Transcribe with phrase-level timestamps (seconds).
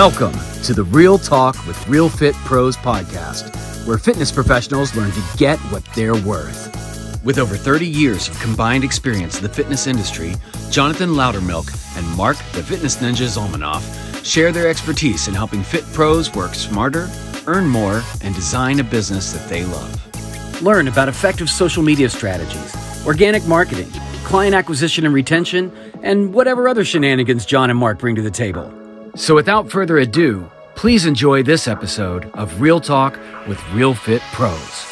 [0.00, 0.32] Welcome
[0.62, 5.58] to the Real Talk with Real Fit Pros podcast, where fitness professionals learn to get
[5.70, 7.22] what they're worth.
[7.22, 10.36] With over 30 years of combined experience in the fitness industry,
[10.70, 11.68] Jonathan Loudermilk
[11.98, 17.10] and Mark the Fitness Ninja Zolmanoff share their expertise in helping fit pros work smarter,
[17.46, 20.62] earn more, and design a business that they love.
[20.62, 22.74] Learn about effective social media strategies,
[23.06, 23.90] organic marketing,
[24.24, 25.70] client acquisition and retention,
[26.02, 28.79] and whatever other shenanigans John and Mark bring to the table.
[29.14, 34.89] So without further ado, please enjoy this episode of Real Talk with Real Fit Pros.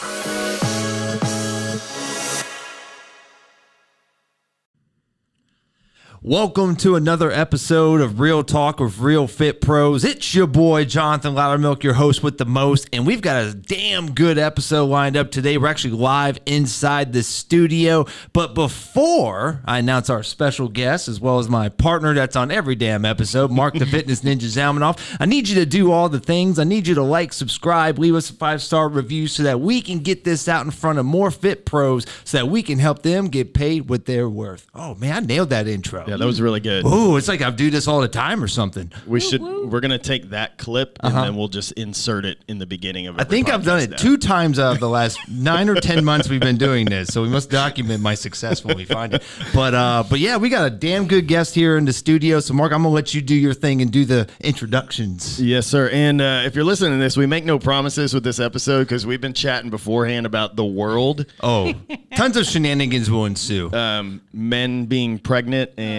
[6.20, 10.04] Welcome to another episode of Real Talk with Real Fit Pros.
[10.04, 14.14] It's your boy Jonathan Loudermilk, your host with the most, and we've got a damn
[14.14, 15.56] good episode lined up today.
[15.58, 21.38] We're actually live inside the studio, but before I announce our special guest as well
[21.38, 25.48] as my partner that's on every damn episode, Mark the Fitness Ninja Zalmanoff, I need
[25.48, 26.58] you to do all the things.
[26.58, 29.80] I need you to like, subscribe, leave us a five star review so that we
[29.80, 33.04] can get this out in front of more fit pros, so that we can help
[33.04, 34.66] them get paid what they're worth.
[34.74, 36.07] Oh man, I nailed that intro.
[36.08, 36.84] Yeah, that was really good.
[36.86, 38.90] Ooh, it's like I do this all the time or something.
[39.06, 39.40] We should.
[39.42, 43.16] We're gonna take that clip and then we'll just insert it in the beginning of.
[43.16, 43.24] Uh-huh.
[43.26, 46.28] I think I've done it two times out of the last nine or ten months
[46.28, 49.22] we've been doing this, so we must document my success when we find it.
[49.54, 52.40] But uh, but yeah, we got a damn good guest here in the studio.
[52.40, 55.40] So Mark, I'm gonna let you do your thing and do the introductions.
[55.40, 55.88] Yes, sir.
[55.92, 59.06] And uh, if you're listening to this, we make no promises with this episode because
[59.06, 61.72] we've been chatting beforehand about the world, Oh,
[62.16, 63.72] tons of shenanigans will ensue.
[63.72, 65.97] um, men being pregnant, and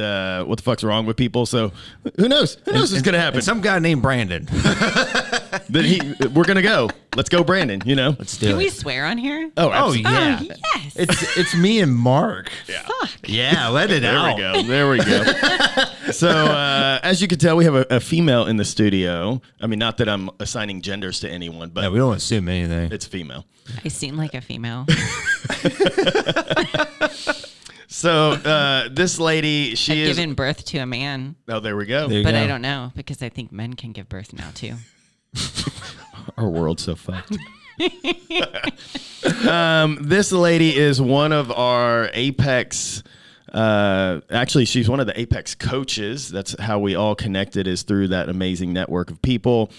[0.00, 1.46] uh, what the fuck's wrong with people.
[1.46, 1.72] So
[2.16, 2.56] who knows?
[2.66, 3.40] Who knows what's gonna happen?
[3.42, 4.48] Some guy named Brandon.
[5.70, 6.90] That he, we're gonna go.
[7.16, 7.80] Let's go, Brandon.
[7.84, 8.16] You know.
[8.18, 8.58] Let's do Can it.
[8.58, 9.50] we swear on here?
[9.56, 10.02] Oh, Oh absolutely.
[10.02, 10.38] yeah.
[10.42, 10.96] Oh, yes.
[10.96, 12.50] It's it's me and Mark.
[12.68, 12.82] Yeah.
[12.82, 13.10] Fuck.
[13.28, 14.36] Yeah, let it There out.
[14.36, 14.62] we go.
[14.62, 15.22] There we go.
[16.12, 19.40] so, uh, as you can tell, we have a, a female in the studio.
[19.60, 22.90] I mean, not that I'm assigning genders to anyone, but Yeah, we don't assume anything.
[22.92, 23.44] it's female.
[23.84, 24.86] I seem like a female.
[28.00, 30.16] So, uh, this lady, she I've is.
[30.16, 32.08] given birth to a man, oh, there we go.
[32.08, 32.38] There you but go.
[32.38, 34.76] I don't know because I think men can give birth now too.
[36.38, 37.36] Our world's so fucked.
[39.46, 43.02] um, this lady is one of our Apex.
[43.52, 46.30] Uh, actually, she's one of the Apex coaches.
[46.30, 49.70] That's how we all connected, is through that amazing network of people.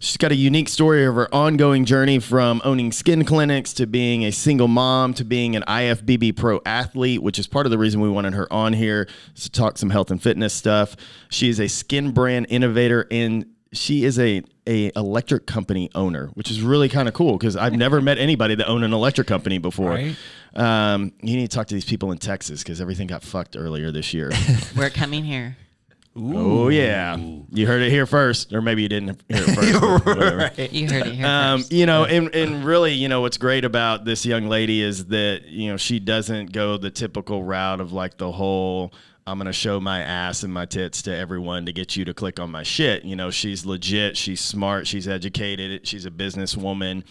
[0.00, 4.24] She's got a unique story of her ongoing journey from owning skin clinics to being
[4.24, 8.00] a single mom to being an IFBB pro athlete, which is part of the reason
[8.00, 10.94] we wanted her on here to talk some health and fitness stuff.
[11.30, 16.50] She is a skin brand innovator and she is a a electric company owner, which
[16.50, 19.58] is really kind of cool because I've never met anybody that owned an electric company
[19.58, 19.90] before.
[19.90, 20.16] Right.
[20.54, 23.90] Um, you need to talk to these people in Texas because everything got fucked earlier
[23.90, 24.30] this year.
[24.76, 25.56] We're coming here.
[26.16, 27.16] oh yeah,
[27.52, 29.80] you heard it here first, or maybe you didn't hear it first.
[29.80, 30.50] but whatever.
[30.72, 31.72] You heard it here Um, first.
[31.72, 35.44] you know, and, and really, you know, what's great about this young lady is that,
[35.46, 38.92] you know, she doesn't go the typical route of like the whole,
[39.28, 42.14] I'm going to show my ass and my tits to everyone to get you to
[42.14, 43.04] click on my shit.
[43.04, 47.04] You know, she's legit, she's smart, she's educated, she's a businesswoman.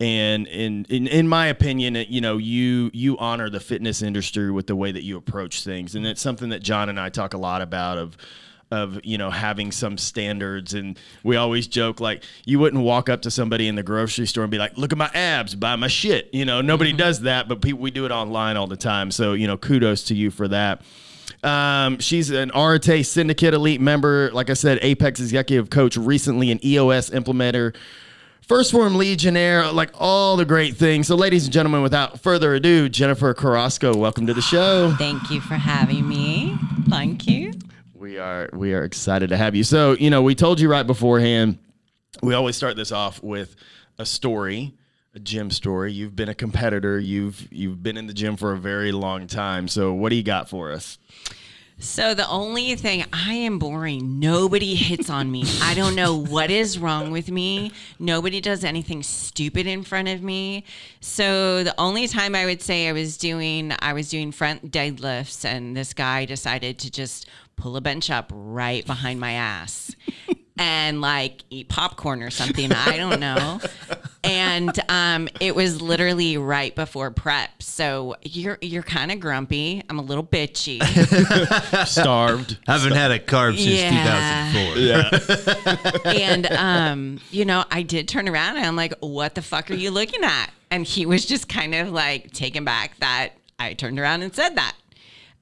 [0.00, 4.66] And in, in in my opinion, you know, you you honor the fitness industry with
[4.66, 7.38] the way that you approach things, and it's something that John and I talk a
[7.38, 7.98] lot about.
[7.98, 8.16] Of
[8.72, 13.20] of you know having some standards and we always joke like you wouldn't walk up
[13.22, 15.88] to somebody in the grocery store and be like look at my abs buy my
[15.88, 16.98] shit you know nobody mm-hmm.
[16.98, 20.04] does that but people we do it online all the time so you know kudos
[20.04, 20.82] to you for that
[21.42, 24.30] um, she's an RTA Syndicate Elite member.
[24.32, 27.74] Like I said, Apex Executive Coach, recently an EOS implementer,
[28.46, 31.06] 1st Phorm Legionnaire, like all the great things.
[31.06, 34.92] So, ladies and gentlemen, without further ado, Jennifer Carrasco, welcome to the show.
[34.98, 36.56] Thank you for having me.
[36.88, 37.52] Thank you.
[37.94, 39.62] We are we are excited to have you.
[39.62, 41.58] So, you know, we told you right beforehand.
[42.22, 43.54] We always start this off with
[43.98, 44.74] a story,
[45.14, 45.92] a gym story.
[45.92, 46.98] You've been a competitor.
[46.98, 49.68] You've you've been in the gym for a very long time.
[49.68, 50.98] So, what do you got for us?
[51.82, 54.20] So the only thing I am boring.
[54.20, 55.44] Nobody hits on me.
[55.62, 57.72] I don't know what is wrong with me.
[57.98, 60.64] Nobody does anything stupid in front of me.
[61.00, 65.42] So the only time I would say I was doing I was doing front deadlifts
[65.46, 69.96] and this guy decided to just pull a bench up right behind my ass.
[70.58, 72.70] And like eat popcorn or something.
[72.72, 73.58] I don't know.
[74.22, 77.62] And um, it was literally right before prep.
[77.62, 79.82] So you're you're kind of grumpy.
[79.88, 80.82] I'm a little bitchy.
[81.86, 82.58] Starved.
[82.66, 84.50] Haven't had a carb since Yeah.
[84.52, 86.00] 2004.
[86.12, 89.74] and um, you know, I did turn around and I'm like, "What the fuck are
[89.74, 93.98] you looking at?" And he was just kind of like taken back that I turned
[93.98, 94.76] around and said that.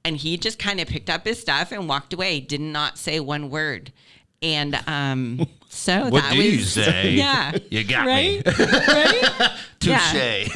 [0.05, 2.39] And he just kind of picked up his stuff and walked away.
[2.39, 3.91] Did not say one word.
[4.41, 7.11] And um, so What that do was you say?
[7.15, 8.53] Yeah, You got right, me.
[8.65, 9.51] right.
[9.79, 10.55] Touche.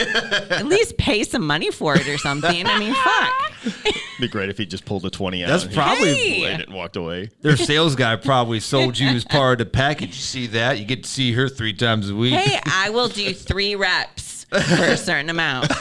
[0.51, 2.65] At least pay some money for it or something.
[2.68, 3.95] I mean, fuck.
[4.19, 5.47] Be great if he just pulled a twenty out.
[5.50, 7.30] That's and probably- he played it and walked away.
[7.41, 10.09] Their sales guy probably sold you as part of the package.
[10.09, 10.77] You see that?
[10.80, 12.33] You get to see her three times a week.
[12.33, 14.23] Hey, I will do three reps
[14.54, 15.70] for a certain amount.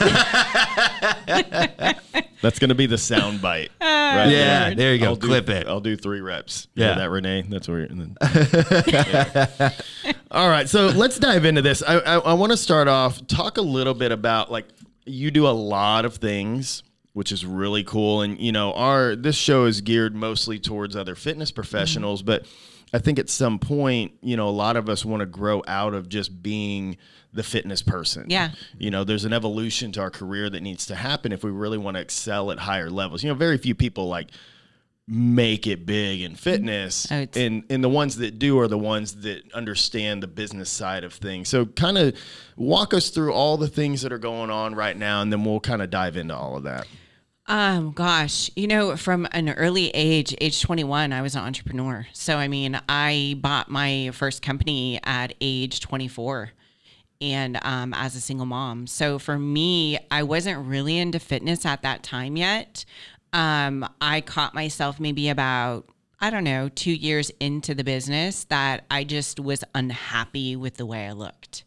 [2.41, 3.71] That's gonna be the sound bite.
[4.13, 5.07] Right Yeah, there you go.
[5.07, 5.67] I'll do- Clip it.
[5.67, 6.67] I'll do three reps.
[6.75, 6.89] Yeah.
[6.89, 7.45] Yeah, that Renee.
[7.49, 7.79] That's where.
[7.79, 8.15] And then,
[8.85, 9.71] Yeah.
[10.29, 11.81] All right, so let's dive into this.
[11.81, 14.67] I I, I want to start off talk a little bit about like
[15.05, 16.83] you do a lot of things,
[17.13, 21.15] which is really cool, and you know our this show is geared mostly towards other
[21.15, 21.55] fitness mm-hmm.
[21.55, 22.45] professionals, but
[22.93, 25.95] I think at some point, you know, a lot of us want to grow out
[25.95, 26.97] of just being
[27.33, 28.25] the fitness person.
[28.29, 28.51] Yeah.
[28.77, 31.77] You know, there's an evolution to our career that needs to happen if we really
[31.77, 33.23] want to excel at higher levels.
[33.23, 34.29] You know, very few people like
[35.07, 37.11] make it big in fitness.
[37.11, 41.03] Oh, and and the ones that do are the ones that understand the business side
[41.03, 41.49] of things.
[41.49, 42.15] So kind of
[42.55, 45.59] walk us through all the things that are going on right now and then we'll
[45.59, 46.87] kind of dive into all of that.
[47.45, 52.07] Um, gosh, you know, from an early age, age 21, I was an entrepreneur.
[52.13, 56.51] So, I mean, I bought my first company at age 24
[57.23, 58.85] and um, as a single mom.
[58.85, 62.85] So, for me, I wasn't really into fitness at that time yet.
[63.31, 65.89] Um, I caught myself maybe about,
[66.19, 70.85] I don't know, two years into the business that I just was unhappy with the
[70.85, 71.63] way I looked.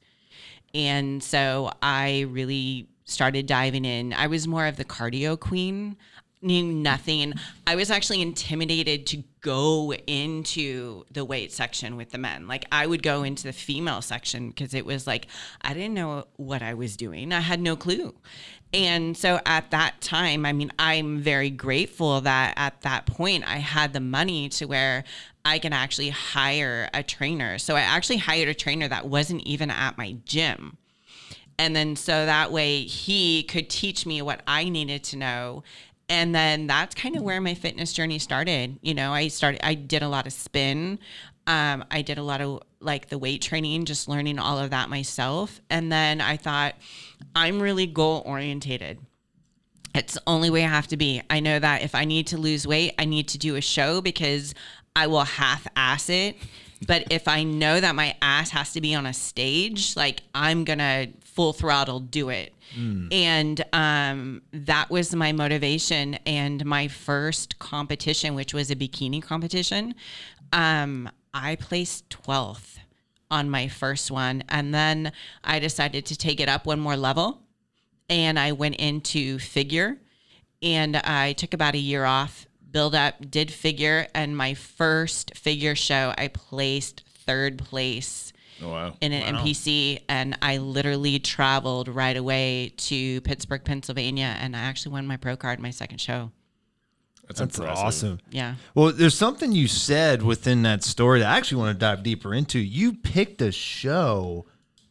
[0.74, 4.12] And so I really started diving in.
[4.12, 5.96] I was more of the cardio queen,
[6.46, 7.34] knew nothing.
[7.66, 12.46] I was actually intimidated to go into the weight section with the men.
[12.46, 15.26] Like I would go into the female section because it was like
[15.62, 17.32] I didn't know what I was doing.
[17.32, 18.14] I had no clue.
[18.72, 23.58] And so at that time, I mean, I'm very grateful that at that point I
[23.58, 25.04] had the money to where
[25.44, 27.58] I can actually hire a trainer.
[27.58, 30.76] So I actually hired a trainer that wasn't even at my gym.
[31.58, 35.62] And then so that way he could teach me what I needed to know.
[36.08, 38.78] And then that's kind of where my fitness journey started.
[38.82, 40.98] You know, I started, I did a lot of spin.
[41.48, 44.88] Um, I did a lot of like the weight training, just learning all of that
[44.88, 45.60] myself.
[45.68, 46.74] And then I thought,
[47.34, 48.98] I'm really goal orientated.
[49.94, 51.22] It's the only way I have to be.
[51.30, 54.00] I know that if I need to lose weight, I need to do a show
[54.00, 54.54] because
[54.94, 56.36] I will half ass it.
[56.86, 60.64] But if I know that my ass has to be on a stage, like I'm
[60.64, 62.52] gonna full throttle do it.
[63.12, 66.14] And um, that was my motivation.
[66.26, 69.94] And my first competition, which was a bikini competition,
[70.52, 72.78] um, I placed 12th
[73.30, 74.42] on my first one.
[74.48, 75.12] And then
[75.44, 77.42] I decided to take it up one more level
[78.08, 79.98] and I went into figure
[80.62, 85.74] and I took about a year off, build up, did figure, and my first figure
[85.74, 88.32] show I placed third place
[88.62, 88.94] Oh wow.
[89.00, 94.92] in an NPC and I literally traveled right away to Pittsburgh, Pennsylvania and I actually
[94.92, 96.30] won my pro card my second show.
[97.26, 98.20] That's, That's awesome.
[98.30, 98.54] Yeah.
[98.74, 102.32] Well, there's something you said within that story that I actually want to dive deeper
[102.32, 102.58] into.
[102.60, 104.46] You picked a show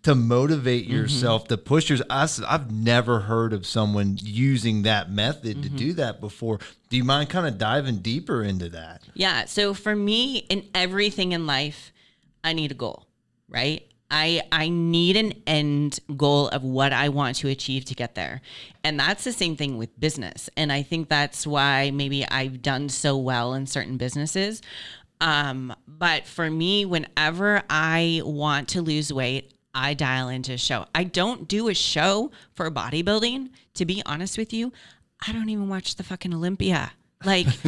[0.06, 2.00] to motivate yourself to push yours.
[2.12, 6.60] I, have never heard of someone using that method to do that before.
[6.90, 9.02] Do you mind kind of diving deeper into that?
[9.16, 9.46] Yeah.
[9.46, 11.92] So for me, in everything in life,
[12.44, 13.08] I need a goal,
[13.50, 13.84] right?
[14.12, 18.42] I I need an end goal of what I want to achieve to get there.
[18.84, 20.52] And that's the same thing with business.
[20.56, 24.62] And I think that's why maybe I've done so well in certain businesses.
[25.20, 30.86] Um, but for me, whenever I want to lose weight, I dial into a show.
[30.96, 33.50] I don't do a show for bodybuilding.
[33.76, 34.72] To be honest with you,
[35.28, 36.94] I don't even watch the fucking Olympia.
[37.24, 37.48] Like,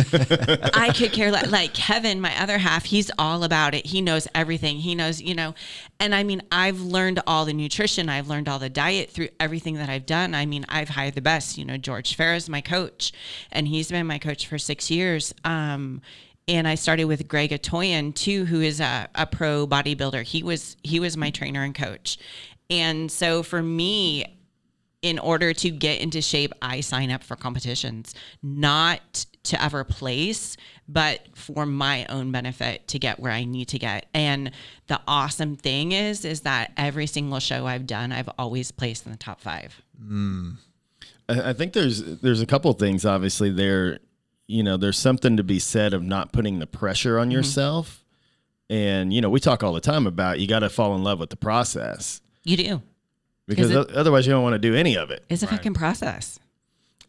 [0.76, 1.50] I could care less.
[1.52, 3.88] Like Kevin, my other half, he's all about it.
[3.88, 4.78] He knows everything.
[4.78, 5.56] He knows, you know,
[6.00, 8.08] and I mean, I've learned all the nutrition.
[8.08, 10.36] I've learned all the diet through everything that I've done.
[10.36, 11.58] I mean, I've hired the best.
[11.58, 13.12] You know, George Farah's my coach,
[13.52, 15.34] and he's been my coach for six years.
[15.44, 16.02] Um,
[16.48, 20.24] and I started with Greg Atoyan too, who is a, a pro bodybuilder.
[20.24, 22.18] He was he was my trainer and coach,
[22.70, 24.38] and so for me,
[25.01, 30.58] in order to get into shape, I sign up for competitions, not to ever place,
[30.88, 34.08] but for my own benefit to get where I need to get.
[34.13, 34.51] And
[34.88, 39.12] the awesome thing is, is that every single show I've done, I've always placed in
[39.12, 39.82] the top five.
[39.98, 40.51] Hmm.
[41.30, 44.00] I I think there's there's a couple things obviously there
[44.48, 48.04] you know there's something to be said of not putting the pressure on yourself
[48.70, 51.20] and you know we talk all the time about you got to fall in love
[51.20, 52.82] with the process You do.
[53.48, 56.39] because it- otherwise you don't want to do any of it It's a fucking process.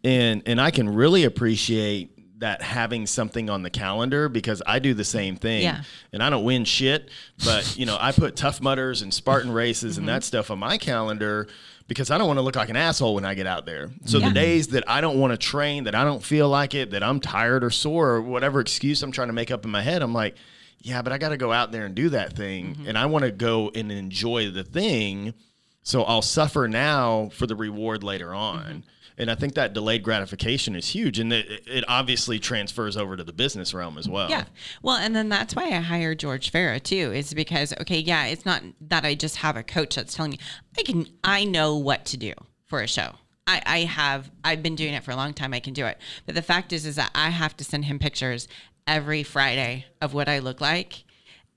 [0.04, 4.94] and and I can really appreciate that having something on the calendar because I do
[4.94, 5.82] the same thing Yeah.
[6.12, 7.08] and I don't win shit,
[7.44, 10.00] but you know, I put Tough Mudders and Spartan races Mm-hmm.
[10.02, 11.48] and that stuff on my calendar
[11.88, 13.90] because I don't want to look like an asshole when I get out there.
[14.04, 14.28] So Yeah.
[14.28, 17.02] the days that I don't want to train, that I don't feel like it, that
[17.02, 20.02] I'm tired or sore or whatever excuse I'm trying to make up in my head,
[20.02, 20.36] I'm like,
[20.80, 22.88] yeah, but I got to go out there and do that thing Mm-hmm.
[22.88, 25.34] and I want to go and enjoy the thing.
[25.82, 28.58] So I'll suffer now for the reward later on.
[28.60, 28.78] Mm-hmm.
[29.18, 31.18] And I think that delayed gratification is huge.
[31.18, 34.30] And it, it obviously transfers over to the business realm as well.
[34.30, 34.44] Yeah.
[34.80, 38.46] Well, and then that's why I hired George Farah too, is because okay, yeah, it's
[38.46, 40.38] not that I just have a coach that's telling me
[40.78, 42.32] I can I know what to do
[42.64, 43.16] for a show.
[43.48, 45.52] I, I have I've been doing it for a long time.
[45.52, 45.98] I can do it.
[46.24, 48.46] But the fact is is that I have to send him pictures
[48.86, 51.04] every Friday of what I look like.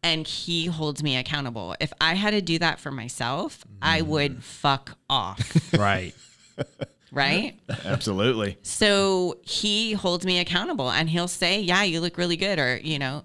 [0.04, 1.76] And he holds me accountable.
[1.80, 4.44] If I had to do that for myself, I would mm.
[4.44, 5.72] fuck off.
[5.78, 6.16] Right.
[7.12, 7.60] Right?
[7.86, 8.58] Absolutely.
[8.62, 13.00] So he holds me accountable and he'll say, Yeah, you look really good, or, you
[13.00, 13.24] know,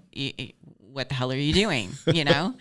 [0.92, 1.90] what the hell are you doing?
[2.06, 2.54] You know?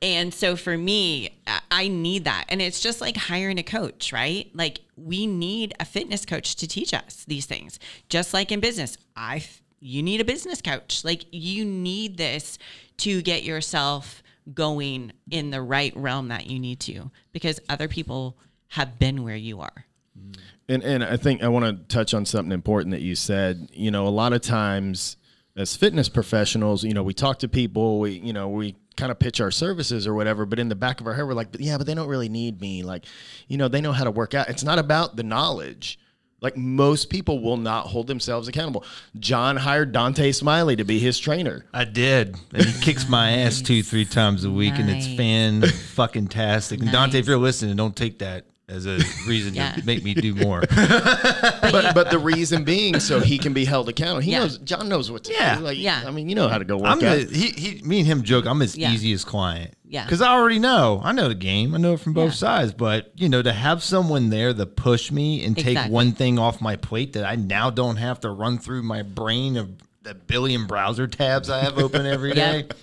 [0.00, 1.38] and so for me,
[1.70, 2.46] I- need that.
[2.48, 4.50] And it's just like hiring a coach, right?
[4.54, 7.78] Like we need a fitness coach to teach us these things.
[8.08, 9.44] Just like in business, I
[9.80, 11.04] you need a business coach.
[11.04, 12.58] Like you need this
[12.98, 14.22] to get yourself
[14.54, 18.36] going in the right realm that you need to because other people
[18.68, 19.86] have been where you are.
[20.18, 20.36] Mm.
[20.68, 23.68] And and I think I want to touch on something important that you said.
[23.72, 25.16] You know, a lot of times
[25.56, 29.18] as fitness professionals, you know, we talk to people, we you know, we kind of
[29.18, 31.60] pitch our services or whatever, but in the back of our head we're like, but
[31.60, 32.82] yeah, but they don't really need me.
[32.82, 33.06] Like,
[33.48, 34.48] you know, they know how to work out.
[34.48, 35.98] It's not about the knowledge.
[36.40, 38.84] Like most people will not hold themselves accountable.
[39.18, 41.64] John hired Dante Smiley to be his trainer.
[41.72, 42.36] I did.
[42.52, 46.80] And he kicks my ass two, three times a week, and it's fan fucking tastic.
[46.80, 49.72] And Dante, if you're listening, don't take that as a reason Yeah.
[49.72, 50.62] to make me do more.
[50.70, 54.20] But but the reason being so he can be held accountable.
[54.20, 54.40] He Yeah.
[54.40, 55.56] knows John knows what to Yeah.
[55.58, 55.64] do.
[55.64, 56.02] Like, Yeah.
[56.06, 57.28] I mean, you know how to go work I'm out.
[57.28, 58.46] the, he, he, me and him joke.
[58.46, 58.92] I'm his Yeah.
[58.92, 59.74] easiest client.
[59.88, 60.04] Yeah.
[60.04, 61.00] Because I already know.
[61.04, 61.74] I know the game.
[61.74, 62.36] I know it from both Yeah.
[62.36, 62.72] sides.
[62.72, 66.60] But you know, to have someone there to push me and take one thing off
[66.60, 69.70] my plate that I now don't have to run through my brain of
[70.02, 72.56] the billion browser tabs I have open every day.
[72.58, 72.74] Yep.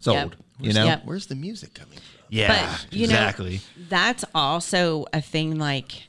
[0.00, 0.16] Sold.
[0.16, 0.34] Yep.
[0.60, 0.84] You know.
[0.84, 1.02] Yep.
[1.04, 2.19] Where's the music coming from?
[2.30, 2.76] Yeah.
[2.88, 3.56] But you exactly.
[3.56, 5.58] know, that's also a thing.
[5.58, 6.08] Like,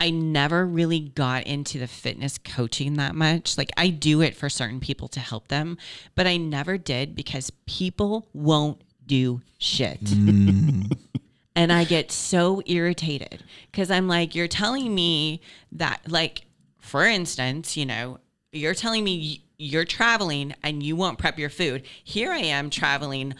[0.00, 3.58] I never really got into the fitness coaching that much.
[3.58, 5.76] Like, I do it for certain people to help them,
[6.14, 10.02] but I never did because people won't do shit.
[10.04, 10.96] Mm.
[11.56, 15.40] and I get so irritated because I'm like, you're telling me
[15.72, 16.42] that, like,
[16.78, 18.18] for instance, you know,
[18.52, 21.82] you're telling me y- you're traveling and you won't prep your food.
[22.04, 23.34] Here I am traveling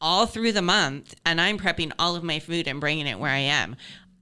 [0.00, 3.30] all through the month and I'm prepping all of my food and bringing it where
[3.30, 3.76] I am.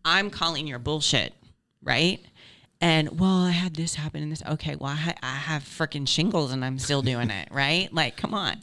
[0.04, 1.34] I'm calling your bullshit,
[1.82, 2.20] right?
[2.80, 4.42] And well, I had this happen and this.
[4.48, 7.92] Okay, well, I, ha- I have freaking shingles and I'm still doing it, right?
[7.92, 8.56] Like, come on.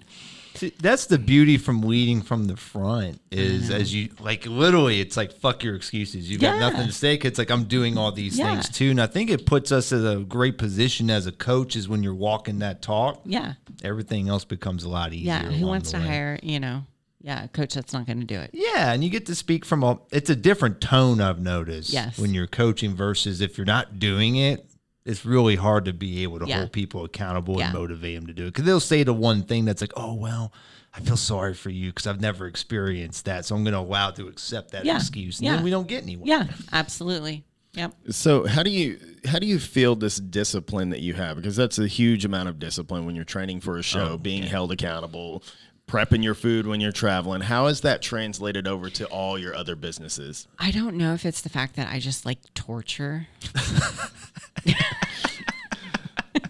[0.56, 5.18] See, that's the beauty from leading from the front is as you like literally it's
[5.18, 6.70] like fuck your excuses you got Yeah.
[6.70, 8.54] nothing to say it's like i'm doing all these Yeah.
[8.54, 11.76] things too and i think it puts us in a great position as a coach
[11.76, 15.44] is when you're walking that talk Yeah, everything else becomes a lot easier yeah.
[15.52, 16.08] Who wants to way.
[16.08, 16.84] hire, you know,
[17.26, 18.52] yeah, coach that's not going to do it?
[18.54, 22.18] yeah and you get to speak from a it's a different tone i've noticed Yes.
[22.20, 24.66] when you're coaching versus if you're not doing it
[25.06, 26.60] it's really hard to be able to Yeah.
[26.60, 27.66] hold people accountable Yeah.
[27.66, 30.14] and motivate them to do it because they'll say the one thing that's like oh
[30.14, 30.54] well
[30.98, 34.12] I feel sorry for you because I've never experienced that, so I'm going to allow
[34.12, 34.96] to accept that Yeah.
[34.96, 35.56] excuse, and Yeah.
[35.56, 36.26] then we don't get anywhere.
[36.26, 37.44] Yeah, absolutely.
[37.74, 37.94] Yep.
[38.12, 41.36] So how do you how do you feel this discipline that you have?
[41.36, 44.44] Because that's a huge amount of discipline when you're training for a show, oh, being
[44.44, 45.44] held accountable,
[45.88, 47.42] prepping your food when you're traveling.
[47.42, 50.48] How is that translated over to all your other businesses?
[50.60, 53.28] I don't know if it's the fact that I just like torture.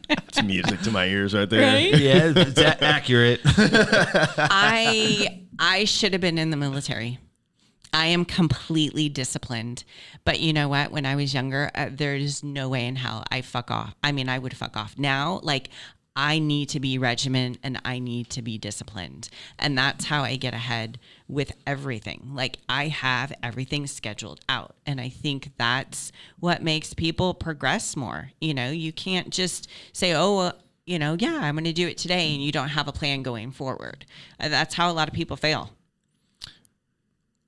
[0.09, 1.79] It's music to my ears right there.
[1.79, 3.39] yeah, it's a- accurate.
[3.45, 7.19] I I should have been in the military.
[7.93, 9.85] I am completely disciplined,
[10.25, 10.91] but you know what?
[10.91, 13.95] When I was younger, uh, there is no way in hell I fuck off.
[14.03, 14.95] I mean, I would fuck off.
[14.97, 15.69] Now, like
[16.15, 19.29] I need to be regimented and I need to be disciplined,
[19.59, 22.31] and that's how I get ahead with everything.
[22.33, 28.31] Like I have everything scheduled out, and I think that's what makes people progress more.
[28.39, 30.51] You know, you can't just say, "Oh." Uh,
[30.87, 33.23] you know, yeah, I'm going to do it today, and you don't have a plan
[33.23, 34.05] going forward.
[34.39, 35.71] Uh, That's how a lot of people fail.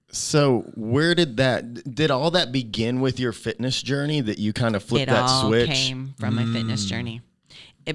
[0.09, 4.75] So where did that did all that begin with your fitness journey that you kind
[4.75, 5.69] of flipped it that all switch?
[5.69, 7.21] came from my fitness journey.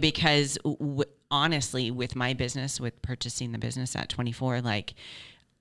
[0.01, 4.95] Because w- honestly, with my business, with purchasing the business at 24, like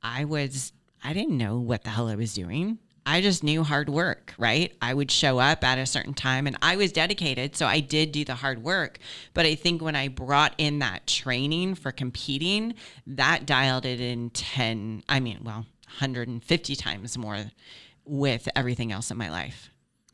[0.01, 0.73] I was,
[1.03, 2.79] I didn't know what the hell I was doing.
[3.05, 4.75] I just knew hard work, right?
[4.79, 7.55] I would show up at a certain time and I was dedicated.
[7.55, 8.99] So I did do the hard work.
[9.33, 12.75] But I think when I brought in that training for competing,
[13.07, 17.39] that dialed it in 10, I mean, well, 150 times more
[18.05, 19.70] with everything else in my life.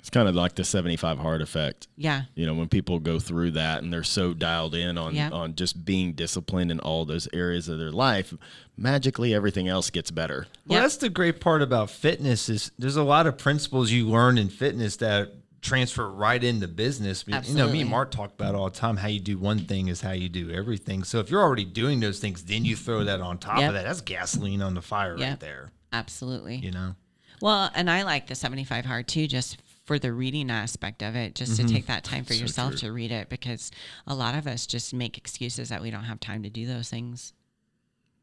[0.07, 1.89] It's kind of like the 75 hard effect.
[1.97, 2.21] Yeah.
[2.33, 5.31] You know, when people go through that and they're so dialed in on Yeah.
[5.31, 8.33] on just being disciplined in all those areas of their life,
[8.77, 10.47] magically everything else gets better.
[10.65, 10.83] Well, Yep.
[10.83, 14.47] that's the great part about fitness is there's a lot of principles you learn in
[14.47, 17.25] fitness that transfer right into business.
[17.29, 17.61] Absolutely.
[17.61, 18.95] You know, me and Mark talk about it all the time.
[18.95, 21.03] How you do one thing is how you do everything.
[21.03, 23.67] So if you're already doing those things, then you throw that on top Yep.
[23.67, 23.83] of that.
[23.83, 25.71] That's gasoline on the fire right there.
[25.91, 26.55] Absolutely.
[26.55, 26.95] You know.
[27.41, 29.57] Well, and I like the 75 hard too, just
[29.87, 31.73] for the reading aspect of it, just to mm-hmm.
[31.73, 33.71] take that time for yourself to read it because
[34.05, 36.89] a lot of us just make excuses that we don't have time to do those
[36.89, 37.33] things.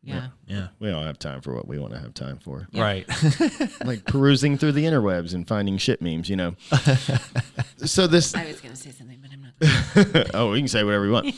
[0.05, 0.29] Yeah.
[0.47, 0.69] Yeah.
[0.79, 2.69] We don't have time for what we want to have time for.
[2.75, 3.07] Right.
[3.85, 6.57] like perusing through the interwebs and finding shit memes, you know.
[7.79, 10.31] so this I was going to say something, but I'm not.
[10.35, 11.35] oh, you can say whatever you want.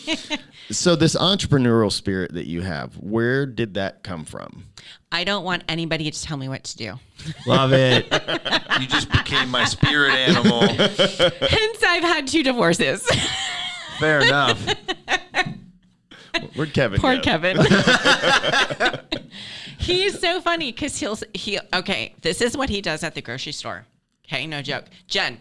[0.70, 4.64] so this entrepreneurial spirit that you have, where did that come from?
[5.12, 6.94] I don't want anybody to tell me what to do.
[7.46, 8.06] Love it.
[8.80, 10.66] you just became my spirit animal.
[10.66, 13.06] Hence, I've had two divorces.
[13.98, 14.60] Fair enough.
[16.54, 17.22] Where'd Kevin Poor go?
[17.22, 17.58] Kevin.
[19.78, 22.14] He's so funny because he'll he okay.
[22.22, 23.86] This is what he does at the grocery store.
[24.26, 24.86] Okay, no joke.
[25.06, 25.40] Jen,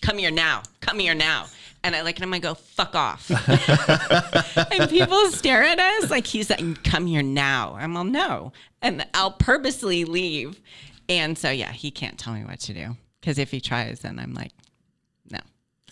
[0.00, 0.62] come here now.
[0.80, 1.46] Come here now.
[1.84, 2.32] And I at him.
[2.32, 3.28] I go, "Fuck off."
[4.72, 9.04] and people stare at us like he's like, "Come here now." I'm all no, and
[9.14, 10.60] I'll purposely leave.
[11.08, 14.18] And so yeah, he can't tell me what to do because if he tries, then
[14.18, 14.52] I'm like,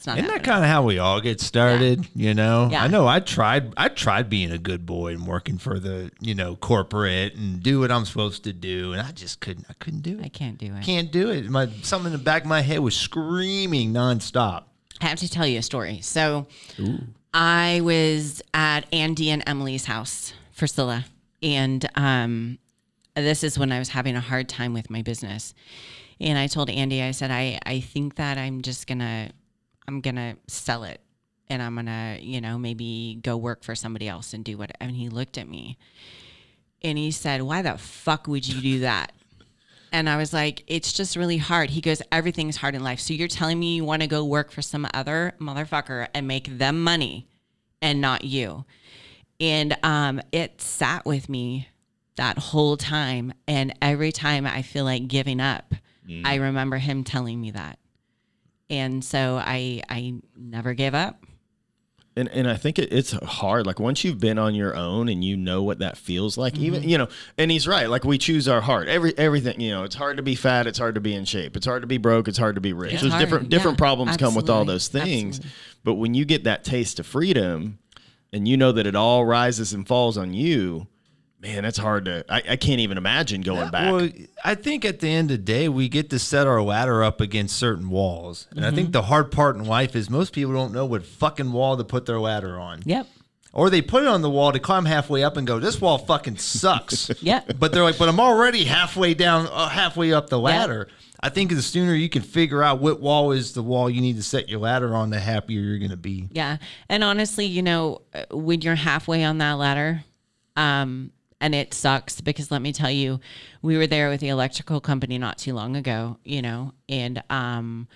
[0.00, 0.16] it's not.
[0.16, 2.08] Isn't that kind of how we all get started?
[2.14, 2.84] You know, Yeah.
[2.84, 3.74] I know I tried.
[3.76, 7.80] I tried being a good boy and working for the you know corporate and do
[7.80, 9.66] what I'm supposed to do, and I just couldn't.
[9.68, 10.24] I couldn't do it.
[10.24, 10.82] I can't do it.
[10.82, 11.50] Can't do it.
[11.50, 14.62] My something in the back of my head was screaming nonstop.
[15.02, 16.00] I have to tell you a story.
[16.00, 16.46] So
[17.34, 21.04] I was at Andy and Emily's house for Scylla.
[21.42, 22.58] And um,
[23.14, 25.52] this is when I was having a hard time with my business.
[26.20, 29.30] And I told Andy, I said, I, I think that I'm just gonna
[29.90, 31.00] I'm gonna sell it
[31.48, 34.92] and I'm gonna, you know, maybe go work for somebody else and do what and
[34.92, 35.78] he looked at me
[36.80, 39.12] and he said, Why the fuck would you do that?
[39.92, 41.70] And I was like, it's just really hard.
[41.70, 43.00] He goes, everything's hard in life.
[43.00, 46.58] So you're telling me you want to go work for some other motherfucker and make
[46.58, 47.26] them money
[47.82, 48.64] and not you.
[49.40, 51.66] And um, it sat with me
[52.14, 53.32] that whole time.
[53.48, 55.74] And every time I feel like giving up,
[56.24, 57.80] I remember him telling me that.
[58.70, 61.24] And so I I never gave up.
[62.16, 63.66] And and I think it, it's hard.
[63.66, 66.80] Like once you've been on your own and you know what that feels like, even
[66.80, 66.88] mm-hmm.
[66.88, 67.08] you know.
[67.38, 67.88] And he's right.
[67.88, 68.88] Like we choose our heart.
[68.88, 69.60] Every everything.
[69.60, 70.66] You know, it's hard to be fat.
[70.66, 71.56] It's hard to be in shape.
[71.56, 72.28] It's hard to be broke.
[72.28, 72.94] It's hard to be rich.
[72.94, 75.38] It's There's hard, different different yeah, problems come with all those things.
[75.38, 75.50] absolutely.
[75.82, 77.78] But when you get that taste of freedom,
[78.32, 80.86] and you know that it all rises and falls on you,
[81.40, 82.24] man, it's hard to.
[82.28, 83.92] I, I can't even imagine going back.
[83.92, 84.08] Well,
[84.44, 87.20] I think at the end of the day, we get to set our ladder up
[87.20, 88.76] against certain walls, and I Mm-hmm.
[88.76, 91.84] think the hard part in life is most people don't know what fucking wall to
[91.84, 92.82] put their ladder on.
[92.84, 93.06] Yep.
[93.52, 95.98] Or they put it on the wall to climb halfway up and go, "This wall
[95.98, 97.58] fucking sucks." Yep.
[97.58, 100.86] But they're like, "But I'm already halfway down, uh, halfway up the ladder."
[101.22, 104.16] I think the sooner you can figure out what wall is the wall you need
[104.16, 106.28] to set your ladder on, the happier you're going to be.
[106.32, 106.56] Yeah.
[106.88, 110.02] And honestly, you know, uh, when you're halfway on that ladder,
[110.56, 113.20] um, and it sucks because let me tell you,
[113.62, 117.88] we were there with the electrical company not too long ago, you know, and um,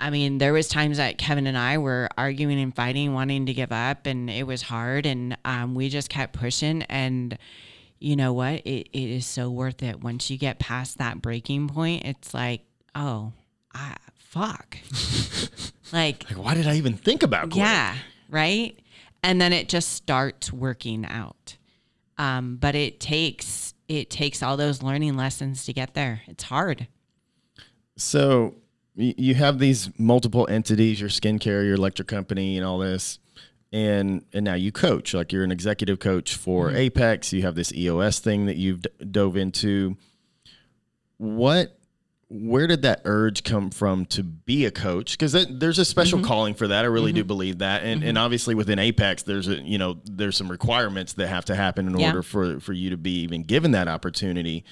[0.00, 3.54] I mean, there was times that Kevin and I were arguing and fighting, wanting to
[3.54, 6.82] give up, and it was hard, and um, we just kept pushing.
[6.82, 7.38] And
[8.00, 8.66] you know what?
[8.66, 10.02] It, it is so worth it.
[10.02, 12.62] Once you get past that breaking point, it's like,
[12.94, 13.32] oh,
[13.72, 14.76] I, fuck,
[15.92, 17.62] like like, why did I even think about quitting?
[17.62, 17.96] yeah,
[18.28, 18.78] right.
[19.22, 21.56] And then it just starts working out.
[22.18, 26.22] Um, but it takes it takes all those learning lessons to get there.
[26.26, 26.86] It's hard.
[27.96, 28.54] So
[28.96, 33.18] you have these multiple entities, your skincare, your electric company, and all this,
[33.72, 35.14] and and now you coach.
[35.14, 37.32] Like you're an executive coach for Apex.
[37.32, 39.96] You have this EOS thing that you've d- dove into.
[41.18, 41.78] What?
[42.36, 45.12] Where did that urge come from to be a coach?
[45.12, 46.84] Because there's a special calling for that.
[46.84, 50.36] I really do believe that, and and obviously within Apex, there's a you know there's
[50.36, 52.08] some requirements that have to happen in Yeah.
[52.08, 54.64] order for for you to be even given that opportunity.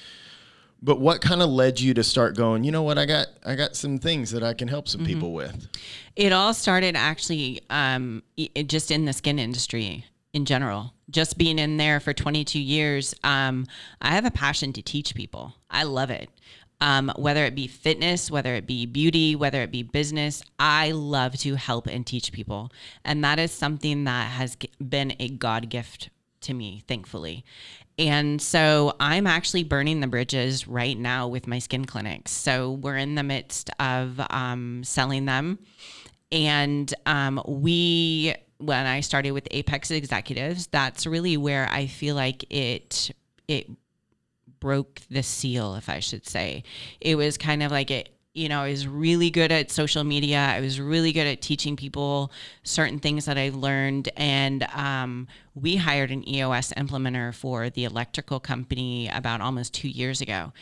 [0.81, 2.65] But what kind of led you to start going?
[2.65, 2.97] You know what?
[2.97, 5.69] I got I got some things that I can help some people with.
[6.17, 8.23] It all started actually um,
[8.67, 10.93] just in the skin industry in general.
[11.11, 13.67] just being in there for 22 years, um,
[14.01, 15.53] I have a passion to teach people.
[15.69, 16.27] I love it.
[16.81, 21.37] Um, whether it be fitness, whether it be beauty, whether it be business, I love
[21.39, 22.71] to help and teach people.
[23.05, 26.09] And that is something that has been a God gift
[26.41, 27.45] to me, thankfully.
[27.97, 32.31] And so I'm actually burning the bridges right now with my skin clinics.
[32.31, 35.59] So we're in the midst of um, selling them.
[36.31, 42.51] And um, we, when I started with Apex Executives, that's really where I feel like
[42.51, 43.11] it,
[43.47, 43.69] it
[44.63, 46.63] broke the seal, if I should say.
[47.01, 50.37] It was kind of like it, you know, I was really good at social media.
[50.37, 52.31] I was really good at teaching people
[52.63, 54.07] certain things that I've learned.
[54.15, 60.21] And um, we hired an EOS implementer for the electrical company about almost two years
[60.21, 60.53] ago.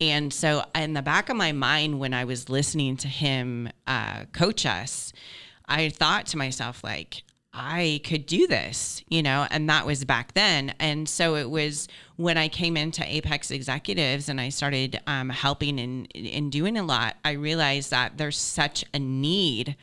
[0.00, 4.24] And so, in the back of my mind, when I was listening to him uh,
[4.32, 5.12] coach us,
[5.68, 7.22] I thought to myself, like,
[7.54, 10.74] I could do this, you know, and that was back then.
[10.80, 11.86] And so it was
[12.22, 16.84] when I came into Apex Executives and I started um, helping and, and doing a
[16.84, 19.76] lot, I realized that there's such a need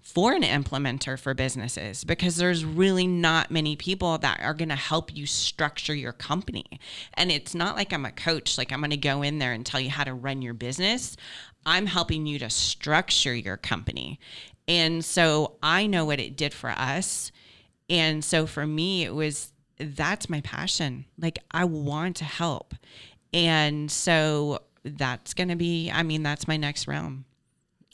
[0.00, 4.76] for an implementer for businesses because there's really not many people that are going to
[4.76, 6.64] help you structure your company.
[7.14, 9.66] And it's not like I'm a coach, like I'm going to go in there and
[9.66, 11.16] tell you how to run your business.
[11.66, 14.20] I'm helping you to structure your company.
[14.68, 17.32] And so I know what it did for us.
[17.90, 21.04] And so for me, it was that's my passion.
[21.18, 22.74] Like I want to help.
[23.32, 27.24] And so that's going to be, I mean, that's my next realm.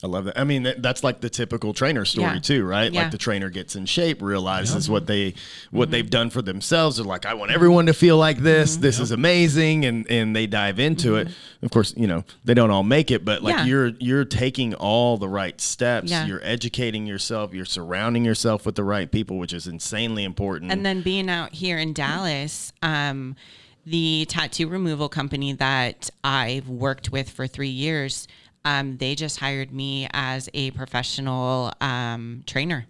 [0.05, 0.39] I love that.
[0.39, 2.41] I mean, that's like the typical trainer story yeah.
[2.41, 2.93] too, right?
[2.93, 3.03] Yeah.
[3.03, 5.35] Like the trainer gets in shape, realizes what they
[5.71, 5.93] what mm-hmm.
[5.93, 6.97] they've done for themselves.
[6.97, 8.73] They're like, I want everyone to feel like this.
[8.73, 8.83] Mm-hmm.
[8.83, 11.29] This is amazing, and and they dive into mm-hmm.
[11.29, 11.35] it.
[11.63, 13.65] Of course, you know they don't all make it, but like yeah.
[13.65, 16.11] you're you're taking all the right steps.
[16.11, 17.55] You're educating yourself.
[17.55, 20.73] You're surrounding yourself with the right people, which is insanely important.
[20.73, 22.73] And then being out here in Dallas.
[22.83, 23.37] Um,
[23.85, 28.29] the tattoo removal company that I've worked with for three years,
[28.65, 32.87] um, they just hired me as a professional um, trainer.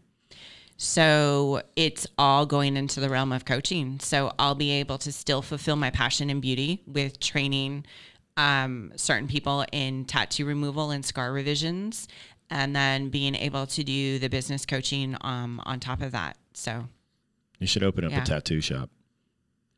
[0.76, 4.00] So it's all going into the realm of coaching.
[4.00, 7.86] So I'll be able to still fulfill my passion in beauty with training
[8.36, 12.08] um, certain people in tattoo removal and scar revisions,
[12.50, 16.36] and then being able to do the business coaching um, on top of that.
[16.54, 16.88] So
[17.58, 18.22] you should open up yeah.
[18.22, 18.90] a tattoo shop.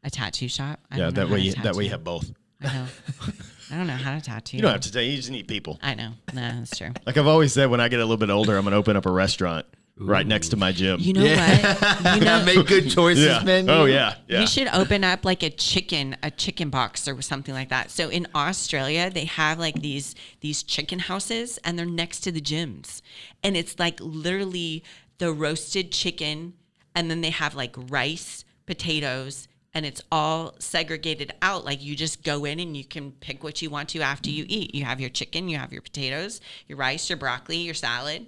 [0.04, 0.80] A tattoo shop.
[0.90, 2.30] I yeah, that way you, that way you have both.
[2.62, 2.86] I know.
[3.70, 4.56] I don't know how to tattoo.
[4.56, 4.92] You don't have to.
[4.92, 5.02] tell.
[5.02, 5.78] You just need people.
[5.82, 6.12] I know.
[6.32, 6.90] No, that's true.
[7.06, 8.96] like I've always said, when I get a little bit older, I'm going to open
[8.96, 9.66] up a restaurant.
[10.00, 10.06] Ooh.
[10.06, 10.98] Right next to my gym.
[10.98, 11.74] You know yeah.
[11.74, 12.14] what?
[12.16, 13.44] You know, make good choices, yeah.
[13.44, 13.70] man.
[13.70, 14.40] Oh yeah, yeah.
[14.40, 17.92] We should open up like a chicken, a chicken box or something like that.
[17.92, 22.40] So in Australia, they have like these these chicken houses, and they're next to the
[22.40, 23.02] gyms,
[23.44, 24.82] and it's like literally
[25.18, 26.54] the roasted chicken,
[26.96, 31.64] and then they have like rice, potatoes, and it's all segregated out.
[31.64, 34.44] Like you just go in and you can pick what you want to after you
[34.48, 34.74] eat.
[34.74, 38.26] You have your chicken, you have your potatoes, your rice, your broccoli, your salad.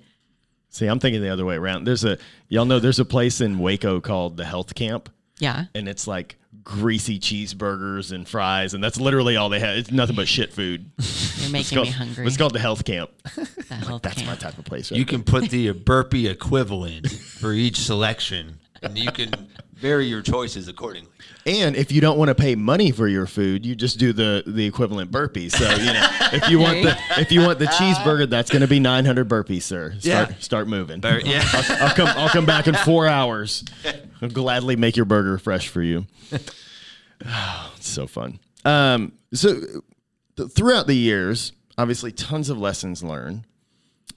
[0.71, 1.85] See, I'm thinking the other way around.
[1.85, 5.09] There's a y'all know there's a place in Waco called the Health Camp.
[5.39, 5.67] Yeah.
[5.75, 9.77] And it's like greasy cheeseburgers and fries, and that's literally all they have.
[9.77, 10.91] It's nothing but shit food.
[11.39, 12.27] You're making called, me hungry.
[12.27, 13.11] It's called the Health Camp.
[13.35, 14.29] The health that's camp.
[14.29, 14.91] my type of place.
[14.91, 19.31] Right you can put the burpee equivalent for each selection, and you can
[19.75, 21.11] vary your choices accordingly.
[21.45, 24.43] And if you don't want to pay money for your food, you just do the
[24.47, 25.53] the equivalent burpees.
[25.53, 28.69] So you know, if you want the if you want the cheeseburger, that's going to
[28.69, 29.95] be 900 burpees, sir.
[29.99, 30.37] Start yeah.
[30.39, 31.01] start moving.
[31.01, 33.65] Bur- yeah, I'll, I'll, come I'll come back in four hours.
[34.21, 36.07] I'll gladly make your burger fresh for you.
[37.25, 38.41] Oh, it's so fun.
[38.65, 39.61] Um, so
[40.37, 43.45] th- throughout the years, obviously, tons of lessons learned,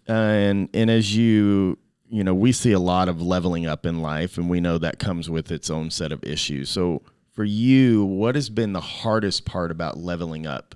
[0.07, 1.77] uh, and and as you
[2.09, 4.99] you know, we see a lot of leveling up in life, and we know that
[4.99, 6.69] comes with its own set of issues.
[6.69, 10.75] So, for you, what has been the hardest part about leveling up?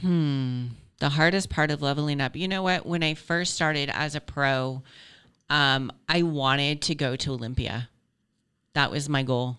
[0.00, 0.66] Hmm.
[0.98, 2.34] The hardest part of leveling up.
[2.34, 2.84] You know what?
[2.84, 4.82] When I first started as a pro,
[5.48, 7.88] um, I wanted to go to Olympia.
[8.74, 9.58] That was my goal.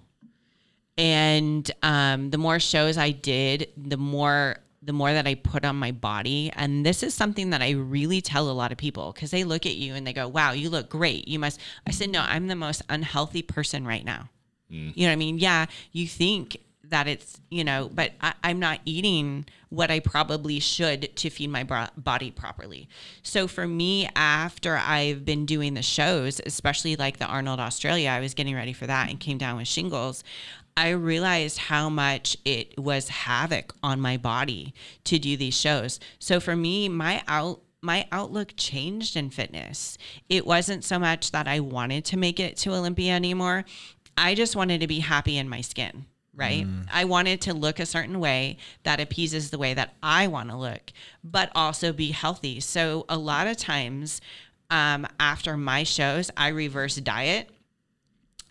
[0.98, 5.76] And um, the more shows I did, the more the more that I put on
[5.76, 6.52] my body.
[6.56, 9.66] And this is something that I really tell a lot of people because they look
[9.66, 11.28] at you and they go, wow, you look great.
[11.28, 11.60] You must.
[11.86, 14.30] I said, no, I'm the most unhealthy person right now.
[14.72, 14.94] Mm.
[14.96, 15.38] You know what I mean?
[15.38, 16.58] Yeah, you think
[16.90, 21.50] that it's, you know, but I, am not eating what I probably should to feed
[21.50, 22.90] my body properly.
[23.22, 28.20] So for me, after I've been doing the shows, especially like the Arnold Australia, I
[28.20, 30.24] was getting ready for that and came down with shingles.
[30.80, 36.00] I realized how much it was havoc on my body to do these shows.
[36.20, 39.98] So for me, my out my outlook changed in fitness.
[40.30, 43.66] It wasn't so much that I wanted to make it to Olympia anymore.
[44.18, 46.66] I just wanted to be happy in my skin, right?
[46.94, 50.58] I wanted to look a certain way that appeases the way that I want to
[50.58, 50.94] look,
[51.26, 52.62] but also be healthy.
[52.62, 54.22] So a lot of times
[54.70, 57.50] um, after my shows, I reverse diet.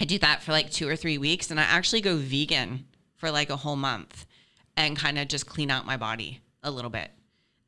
[0.00, 3.30] I do that for like two or three weeks, and I actually go vegan for
[3.30, 4.26] like a whole month
[4.76, 7.10] and kind of just clean out my body a little bit.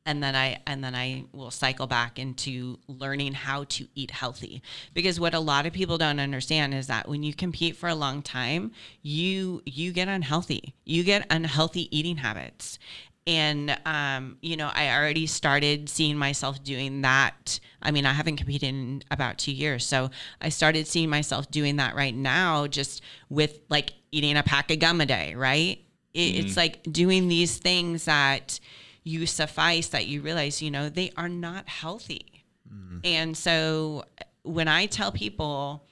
[0.03, 4.63] And then I and then I will cycle back into learning how to eat healthy.
[4.95, 7.93] Because what a lot of people don't understand is that when you compete for a
[7.93, 8.71] long time
[9.03, 10.73] you you get unhealthy.
[10.85, 12.79] You get unhealthy eating habits
[13.27, 17.59] and um, you know I already started seeing myself doing that.
[17.81, 19.85] I mean I haven't competed in about two years.
[19.85, 20.09] So
[20.41, 24.79] I started seeing myself doing that right now just with like eating a pack of
[24.79, 25.79] gum a day right?
[26.13, 26.59] It, it's mm-hmm.
[26.59, 28.59] like doing these things that
[29.03, 32.43] you suffice that you realize, you know, they are not healthy.
[32.71, 32.99] Mm-hmm.
[33.03, 35.85] And so uh, when I tell people,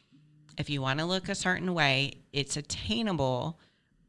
[0.58, 3.60] if you want to look a certain way, it's attainable,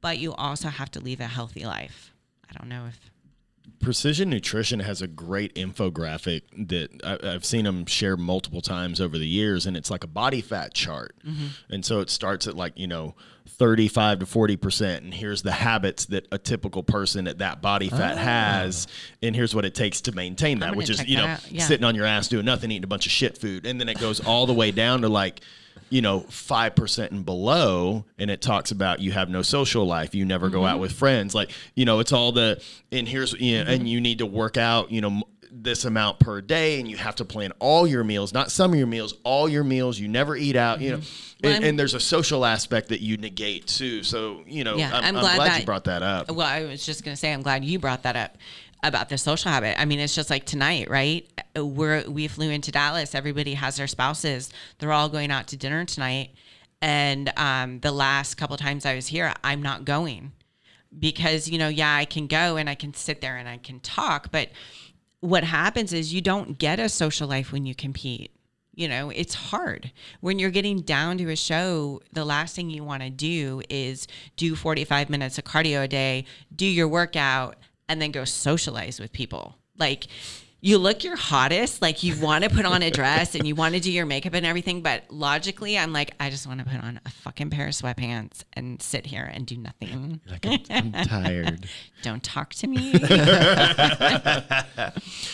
[0.00, 2.12] but you also have to live a healthy life.
[2.50, 3.10] I don't know if
[3.80, 9.16] Precision Nutrition has a great infographic that I, I've seen them share multiple times over
[9.16, 11.14] the years, and it's like a body fat chart.
[11.26, 11.46] Mm-hmm.
[11.72, 13.14] And so it starts at like, you know,
[13.46, 14.98] 35 to 40%.
[14.98, 18.20] And here's the habits that a typical person at that body fat oh.
[18.20, 18.86] has.
[19.22, 21.36] And here's what it takes to maintain that, which is, you know.
[21.48, 21.64] Yeah.
[21.64, 23.66] sitting on your ass doing nothing, eating a bunch of shit food.
[23.66, 25.40] And then it goes all the way down to like,
[25.88, 28.04] you know, 5% and below.
[28.18, 30.14] And it talks about you have no social life.
[30.14, 30.80] You never go out Mm-hmm.
[30.82, 31.34] with friends.
[31.34, 34.56] Like, you know, it's all the, and here's, you know, and you need to work
[34.56, 38.32] out, you know, this amount per day and you have to plan all your meals,
[38.32, 39.98] not some of your meals, all your meals.
[39.98, 41.26] You never eat out, you know, Mm-hmm.
[41.46, 44.02] Well, and, and there's a social aspect that you negate too.
[44.02, 46.30] So, you know, Yeah, I'm, I'm I'm glad glad, that- you brought that up.
[46.30, 48.36] Well, I was just going to say, I'm glad you brought that up
[48.82, 49.80] about the social habit.
[49.80, 51.28] I mean, it's just like tonight, right?
[51.56, 53.14] We're we flew into Dallas.
[53.14, 54.50] Everybody has their spouses.
[54.78, 56.30] They're all going out to dinner tonight.
[56.82, 60.32] And um, the last couple times I was here, I'm not going
[60.98, 63.80] because you know, yeah, I can go and I can sit there and I can
[63.80, 64.48] talk, but
[65.20, 68.32] what happens is you don't get a social life when you compete.
[68.74, 69.92] You know, it's hard.
[70.20, 74.06] When you're getting down to a show, the last thing you want to do is
[74.36, 77.56] do 45 minutes of cardio a day, do your workout,
[77.90, 79.56] and then go socialize with people.
[79.76, 80.06] Like,
[80.62, 83.74] you look your hottest, like you want to put on a dress and you want
[83.74, 86.84] to do your makeup and everything, but logically, I'm like, I just want to put
[86.84, 90.20] on a fucking pair of sweatpants and sit here and do nothing.
[90.30, 91.66] Like, I'm, I'm tired.
[92.02, 92.92] Don't talk to me.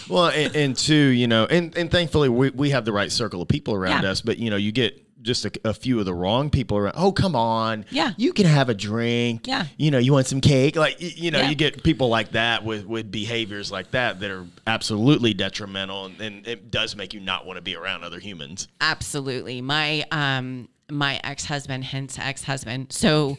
[0.09, 3.43] Well, and, and two, you know, and, and thankfully we, we have the right circle
[3.43, 4.11] of people around Yeah.
[4.13, 6.95] us, but you know, you get just a, a few of the wrong people around.
[6.97, 7.85] Oh, come on.
[7.91, 8.13] Yeah.
[8.17, 9.47] You can have a drink.
[9.47, 9.67] Yeah.
[9.77, 10.77] You know, you want some cake?
[10.77, 11.51] Like, you know, Yeah.
[11.51, 16.21] you get people like that with, with behaviors like that that are absolutely detrimental and,
[16.21, 18.69] and it does make you not want to be around other humans.
[18.81, 19.61] Absolutely.
[19.61, 22.93] My um my ex-husband, hence ex-husband.
[22.93, 23.39] So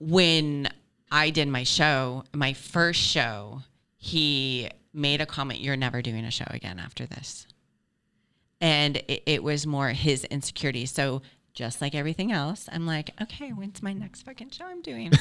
[0.00, 0.68] when
[1.10, 3.62] I did my show, my first show,
[3.96, 7.46] he made a comment, You're never doing a show again after this.
[8.60, 10.86] And it, it was more his insecurity.
[10.86, 11.22] So
[11.58, 15.12] just like everything else, I'm like, okay, when's my next fucking show I'm doing?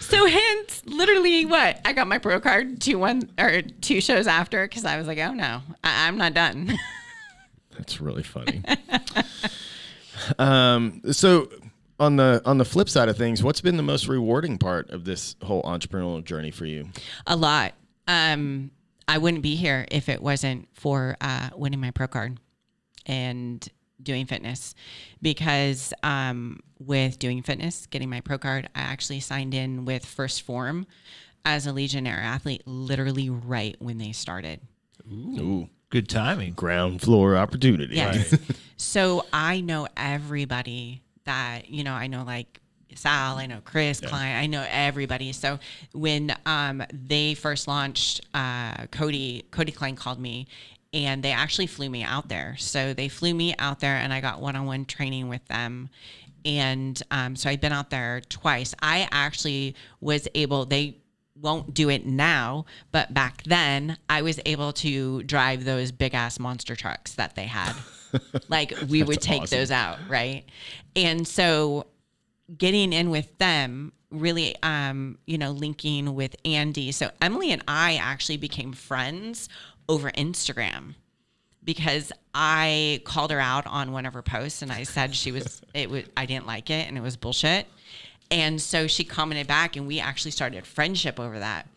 [0.00, 4.66] so hence, literally, what I got my pro card two one or two shows after
[4.66, 6.78] because I was like, oh no, I, I'm not done.
[7.76, 8.62] That's really funny.
[10.38, 11.50] um, so
[12.00, 15.04] on the on the flip side of things, what's been the most rewarding part of
[15.04, 16.88] this whole entrepreneurial journey for you?
[17.26, 17.74] a lot.
[18.08, 18.70] Um,
[19.08, 22.38] I wouldn't be here if it wasn't for uh, winning my pro card
[23.06, 23.66] and
[24.02, 24.74] doing fitness
[25.22, 30.42] because um, with doing fitness, getting my pro card, I actually signed in with 1st
[30.42, 30.86] Phorm
[31.44, 34.60] as a Legionnaire athlete literally right when they started.
[35.10, 36.54] Ooh, Good timing.
[36.54, 37.94] ground floor opportunity.
[37.94, 38.36] Yes.
[38.76, 42.60] so I know everybody that, you know, I know like
[42.94, 45.32] Sal, I know Chris Klein, I know everybody.
[45.32, 45.58] So
[45.92, 50.46] when um, they first launched, uh, Cody, Cody Klein called me
[50.92, 52.56] and they actually flew me out there.
[52.58, 55.90] So they flew me out there and I got one on one training with them.
[56.44, 58.74] And um, so I've been out there twice.
[58.80, 60.98] I actually was able, they,
[61.40, 66.38] won't do it now, but back then I was able to drive those big ass
[66.38, 67.74] monster trucks that they had.
[68.48, 69.58] like we would take awesome.
[69.58, 70.44] those out, right?
[70.94, 71.86] And so
[72.56, 76.92] getting in with them really um you know linking with Andy.
[76.92, 79.48] So Emily and I actually became friends
[79.88, 80.94] over Instagram
[81.64, 85.60] because I called her out on one of her posts and I said she was
[85.74, 87.66] it was I didn't like it and it was bullshit.
[88.30, 91.68] And so she commented back and we actually started friendship over that.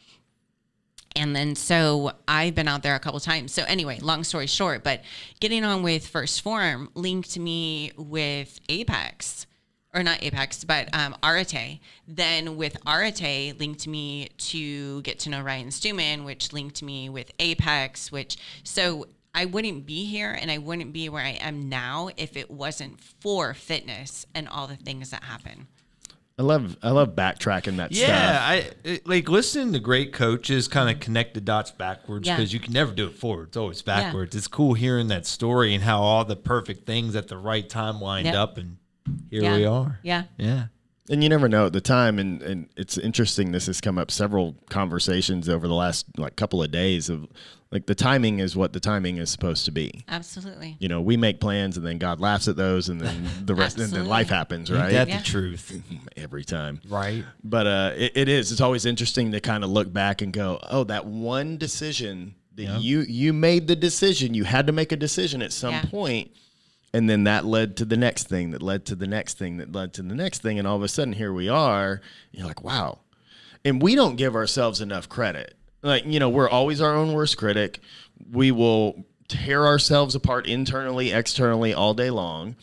[1.15, 3.51] And then so I've been out there a couple times.
[3.51, 5.01] So anyway, long story short, but
[5.39, 9.47] getting on with 1st Phorm linked me with Apex
[9.93, 11.79] or not Apex, but um, Arate.
[12.07, 17.31] Then with Arate, linked me to get to know Ryan Stewman, which linked me with
[17.39, 18.11] Apex.
[18.11, 22.35] Which so I wouldn't be here and I wouldn't be where I am now if
[22.37, 25.67] it wasn't for fitness and all the things that happen.
[26.37, 28.05] I love I love backtracking that Yeah,
[28.61, 28.73] stuff.
[28.85, 32.37] Yeah, I like listening to great coaches kind of connect the dots backwards Yeah.
[32.37, 33.49] because you can never do it forward.
[33.49, 34.35] It's always backwards.
[34.35, 37.99] It's cool hearing that story and how all the perfect things at the right time
[37.99, 38.35] lined Yep.
[38.35, 38.77] up, and
[39.29, 39.55] here Yeah.
[39.57, 39.99] we are.
[40.03, 40.23] Yeah.
[40.37, 40.65] Yeah.
[41.11, 43.51] And you never know at the time, and, and it's interesting.
[43.51, 47.27] This has come up several conversations over the last like couple of days of
[47.71, 50.03] like the timing is what the timing is supposed to be.
[50.07, 50.75] Absolutely.
[50.79, 53.79] You know, we make plans and then God laughs at those, and then the rest,
[53.79, 54.91] and then life happens, right?
[54.91, 55.17] that Yeah.
[55.17, 55.81] the truth?
[56.17, 57.23] Every time, right.
[57.43, 58.51] but uh, it, it is.
[58.51, 62.81] It's always interesting to kind of look back and go, "Oh, that one decision that
[62.81, 64.35] you you made the decision.
[64.35, 65.85] You had to make a decision at some Yeah.
[65.85, 66.31] point,
[66.93, 69.71] and then that led to the next thing, that led to the next thing, that
[69.71, 72.01] led to the next thing, and all of a sudden here we are.
[72.31, 72.99] You're like, wow,
[73.63, 75.55] and we don't give ourselves enough credit.
[75.81, 77.79] Like you know, we're always our own worst critic.
[78.31, 82.55] We will tear ourselves apart internally, externally, all day long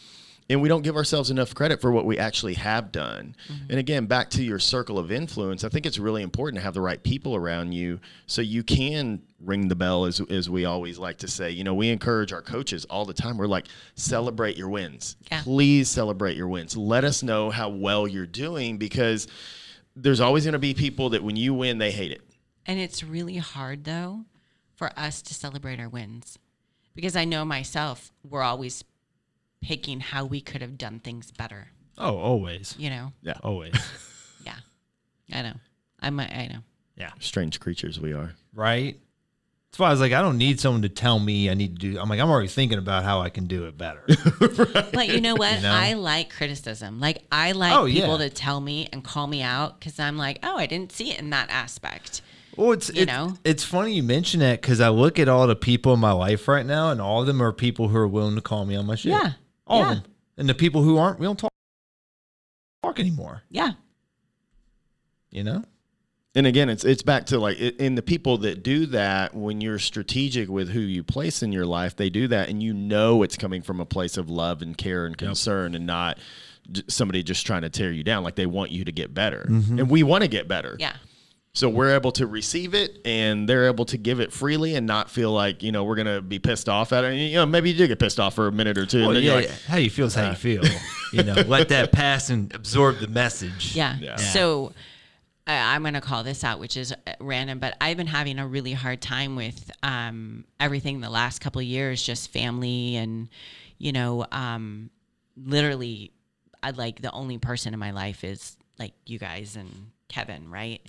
[0.48, 3.34] and we don't give ourselves enough credit for what we actually have done.
[3.48, 3.70] Mm-hmm.
[3.70, 6.74] And again, back to your circle of influence, I think it's really important to have
[6.74, 10.98] the right people around you so you can ring the bell, as, as we always
[10.98, 11.50] like to say.
[11.50, 13.36] You know, we encourage our coaches all the time.
[13.36, 15.16] We're like, celebrate your wins.
[15.30, 15.42] Yeah.
[15.42, 16.76] Please celebrate your wins.
[16.76, 19.26] Let us know how well you're doing because
[19.96, 22.22] there's always going to be people that when you win, they hate it.
[22.66, 24.24] And it's really hard though
[24.74, 26.38] for us to celebrate our wins
[26.94, 28.82] because I know myself, we're always
[29.62, 32.74] picking how we could have done things better, Oh, always.
[32.78, 33.12] you know?
[33.22, 33.34] Yeah.
[33.42, 33.74] Always.
[34.44, 34.54] Yeah.
[35.32, 35.54] I know.
[36.00, 36.60] I'm, I know.
[36.96, 37.10] yeah.
[37.18, 38.34] Strange creatures we are.
[38.54, 38.96] Right.
[39.70, 41.90] That's why I was like, I don't need someone to tell me I need to
[41.94, 41.98] do.
[41.98, 44.04] I'm like, I'm already thinking about how I can do it better.
[44.92, 45.56] But you know what?
[45.56, 45.72] You know?
[45.72, 47.00] I like criticism.
[47.00, 48.28] Like I like Oh, people yeah.
[48.28, 51.18] to tell me and call me out because I'm like, oh, I didn't see it
[51.18, 52.22] in that aspect.
[52.56, 53.34] Well, it's You it's, know?
[53.44, 56.46] it's funny you mention that because I look at all the people in my life
[56.46, 58.86] right now, and all of them are people who are willing to call me on
[58.86, 59.10] my shit.
[59.10, 59.32] Yeah.
[59.66, 59.92] All Yeah.
[59.92, 60.12] of them.
[60.38, 61.50] And the people who aren't, we don't talk
[62.82, 63.42] talk anymore.
[63.50, 63.72] Yeah.
[65.30, 65.64] You know?
[66.36, 69.78] and again it's it's back to like in the people that do that when you're
[69.78, 73.36] strategic with who you place in your life they do that and you know it's
[73.36, 76.18] coming from a place of love and care and concern and not
[76.88, 79.78] somebody just trying to tear you down like they want you to get better mm-hmm.
[79.78, 80.96] and we want to get better Yeah.
[81.56, 85.10] So we're able to receive it and they're able to give it freely and not
[85.10, 87.76] feel like you know we're gonna be pissed off at it you know maybe you
[87.78, 89.62] do get pissed off for a minute or two Well, and then yeah, you're like,
[89.62, 90.62] How you feel is how you feel.
[91.12, 93.74] you know, let that pass and absorb the message.
[93.74, 93.96] Yeah.
[94.00, 94.16] Yeah.
[94.16, 94.72] So
[95.48, 98.40] uh, I'm going to call this out, which is uh, random, but I've been having
[98.40, 103.28] a really hard time with um, everything the last couple of years, just family and,
[103.78, 104.90] you know, um,
[105.36, 106.10] literally,
[106.62, 109.70] I like the only person in my life is like you guys and
[110.08, 110.80] Kevin, right?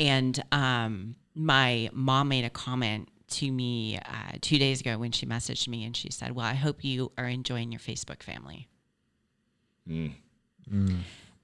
[0.00, 5.26] And um, my mom made a comment to me uh, two days ago when she
[5.26, 8.66] messaged me and she said, Well, I hope you are enjoying your Facebook family.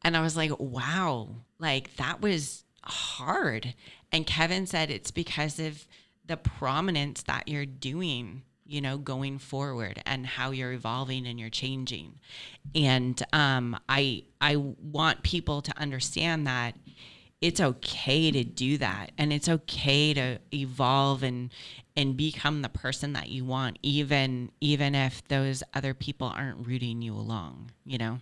[0.03, 3.75] And I was like, wow, like that was hard.
[4.13, 5.87] And Kevin said it's because of
[6.25, 11.51] the prominence that you're doing, you know, going forward and how you're evolving and you're
[11.51, 12.21] changing.
[12.75, 16.77] And um, I I want people to understand that
[17.41, 21.53] it's okay to do that and it's okay to evolve and
[21.97, 27.03] and become the person that you want even even if those other people aren't rooting
[27.03, 28.19] you along, you know.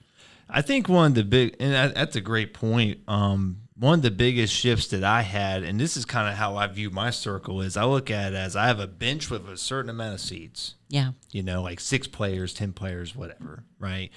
[0.49, 3.01] I think one of the big, and that's a great point.
[3.09, 6.57] Um, one of the biggest shifts that I had, and this is kind of how
[6.57, 9.49] I view my circle, is I look at it as I have a bench with
[9.49, 10.75] a certain amount of seats.
[10.89, 11.13] Yeah.
[11.33, 14.11] You know, like six players, ten players, whatever, right?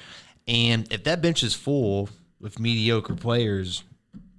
[0.48, 3.84] And if that bench is full with mediocre players,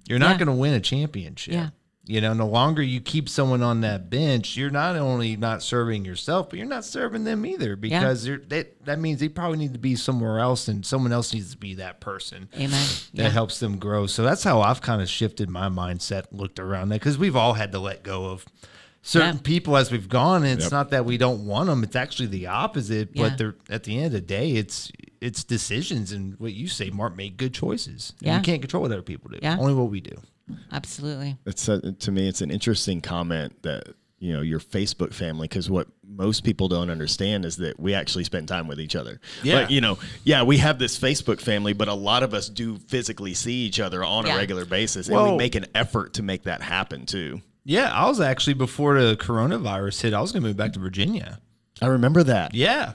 [0.09, 0.37] you're not Yeah.
[0.39, 1.53] going to win a championship.
[1.53, 1.69] Yeah.
[2.05, 6.05] You know, no longer you keep someone on that bench, you're not only not serving
[6.05, 9.73] yourself, but you're not serving them either because you're, that that means they probably need
[9.73, 12.71] to be somewhere else, and someone else needs to be that person Amen.
[13.13, 13.29] that Yeah.
[13.29, 14.07] helps them grow.
[14.07, 17.53] So that's how I've kind of shifted my mindset, looked around that because we've all
[17.53, 18.43] had to let go of
[19.03, 19.41] certain Yeah.
[19.43, 20.43] people as we've gone.
[20.43, 23.09] And it's not that we don't want them; it's actually the opposite.
[23.13, 23.29] Yeah.
[23.29, 24.91] But they're at the end of the day, it's
[25.21, 28.13] it's decisions and what you say, Mark, make good choices.
[28.21, 28.37] Yeah.
[28.37, 29.39] you can't control what other people do.
[29.41, 29.57] Yeah.
[29.59, 30.17] Only what we do.
[30.71, 31.37] Absolutely.
[31.45, 33.83] it's a, to me it's an interesting comment that
[34.17, 38.23] you know your facebook family because what most people don't understand is that we actually
[38.23, 39.59] spend time with each other Yeah.
[39.61, 42.77] Like, you know yeah we have this facebook family but a lot of us do
[42.79, 44.33] physically see each other on Yeah.
[44.33, 48.07] a regular basis and we make an effort to make that happen too Yeah, I
[48.09, 50.13] was actually before the coronavirus hit.
[50.15, 51.39] I was gonna move back to Virginia.
[51.81, 52.53] I remember that.
[52.55, 52.93] Yeah.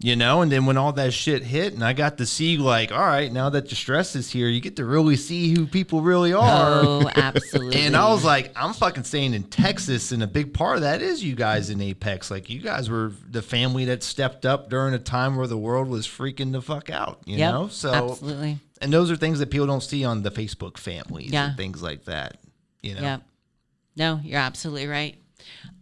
[0.00, 2.92] You know, and then when all that shit hit, and I got to see, like,
[2.92, 6.02] all right, now that the stress is here, you get to really see who people
[6.02, 6.82] really are.
[6.84, 7.80] Oh, absolutely.
[7.80, 11.02] And I was like, I'm fucking staying in Texas, and a big part of that
[11.02, 12.30] is you guys in Apex.
[12.30, 15.88] Like, you guys were the family that stepped up during a time where the world
[15.88, 17.66] was freaking the fuck out, you Yep, know?
[17.66, 18.60] So, absolutely.
[18.80, 21.48] and those are things that people don't see on the Facebook families Yeah.
[21.48, 22.36] and things like that,
[22.82, 23.00] you know?
[23.00, 23.22] Yep.
[23.96, 25.16] No, you're absolutely right.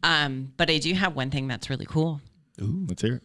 [0.02, 2.22] Um, but I do have one thing that's really cool,
[2.62, 3.22] Ooh, Let's hear it.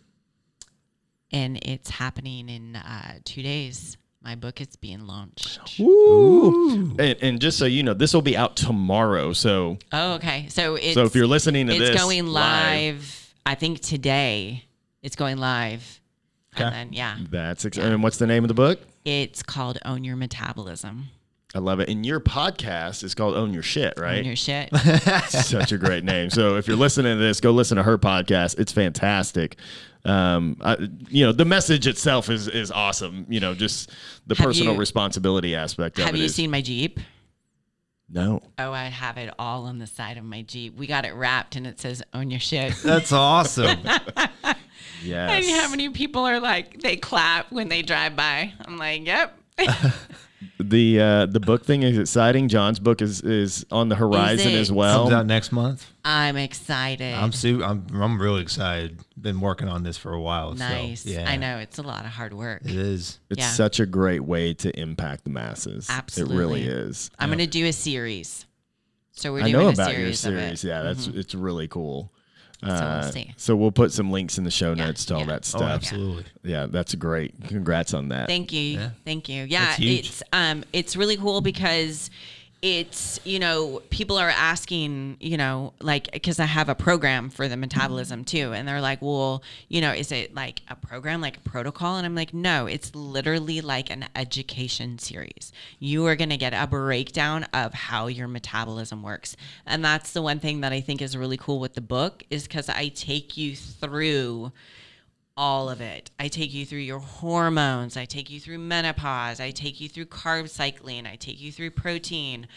[1.32, 3.98] And it's happening in uh, two days.
[4.24, 5.60] My book is being launched.
[5.80, 9.34] And, and just so you know, this will be out tomorrow.
[9.34, 10.48] So Oh, okay.
[10.50, 14.66] So it's so if you're listening to it's this, it's going live, I think today.
[15.02, 16.00] It's going live.
[16.56, 16.66] Okay.
[16.66, 18.80] And then yeah, that's ex- and what's the name of the book?
[19.04, 21.08] it's called Own Your Metabolism.
[21.56, 21.90] I love it.
[21.90, 24.20] And your podcast is called Own Your Shit, right?
[24.20, 24.70] Own Your Shit.
[25.30, 26.30] Such a great name.
[26.30, 28.60] So if you're listening to this, go listen to her podcast.
[28.60, 29.58] It's fantastic.
[30.04, 30.78] Um, I,
[31.10, 33.26] you know, the message itself is is awesome.
[33.30, 33.90] You know, just
[34.28, 36.20] the Have personal you- responsibility aspect of Have it.
[36.20, 37.00] you is- seen my Jeep?
[38.14, 38.42] No.
[38.60, 40.76] Oh, I have it all on the side of my Jeep.
[40.76, 42.74] We got it wrapped and it says Own Your Shit.
[42.84, 43.80] That's awesome.
[45.04, 45.48] Yes.
[45.48, 48.54] And how many people are like they clap when they drive by?
[48.66, 49.36] I'm like, yep.
[50.60, 52.48] the uh, the book thing is exciting.
[52.48, 55.04] John's book is is on the horizon as well.
[55.04, 55.92] Comes out next month.
[56.04, 57.14] I'm excited.
[57.14, 59.00] I'm su- I'm I'm really excited.
[59.20, 60.54] Been working on this for a while.
[60.54, 61.02] nice.
[61.04, 62.62] So, yeah, I know it's a lot of hard work.
[62.66, 63.20] it is.
[63.30, 63.50] It's Yeah.
[63.50, 65.88] such a great way to impact the masses.
[65.90, 66.36] Absolutely.
[66.36, 67.12] It really is.
[67.20, 68.46] I'm gonna do a series.
[69.14, 70.64] So we're I doing know a about series, your of series.
[70.64, 70.68] it.
[70.70, 72.12] Yeah, that's it's really cool.
[72.64, 73.34] We'll Uh, see.
[73.38, 75.26] so we'll put some links in the show notes to all yeah.
[75.28, 75.62] that Oh, stuff.
[75.64, 76.26] absolutely.
[76.44, 77.34] Yeah, that's great.
[77.48, 78.28] Congrats on that.
[78.28, 78.92] Thank you.
[79.06, 79.44] Thank you.
[79.44, 80.00] Yeah, That's huge.
[80.08, 82.10] it's um it's really cool because
[82.62, 87.48] it's you know people are asking you know like because i have a program for
[87.48, 88.38] the metabolism mm-hmm.
[88.38, 91.98] too and they're like well you know is it like a program like a protocol?
[91.98, 95.52] And i'm like no it's literally like an education series.
[95.80, 99.36] You are going to get a breakdown of how your metabolism works.
[99.66, 102.44] And that's the one thing that i think is really cool with the book is
[102.44, 104.52] because i take you through
[105.38, 106.12] all of it.
[106.20, 107.98] I take you through your hormones.
[107.98, 109.40] I take you through menopause.
[109.40, 111.06] I take you through carb cycling.
[111.06, 112.48] I take you through protein.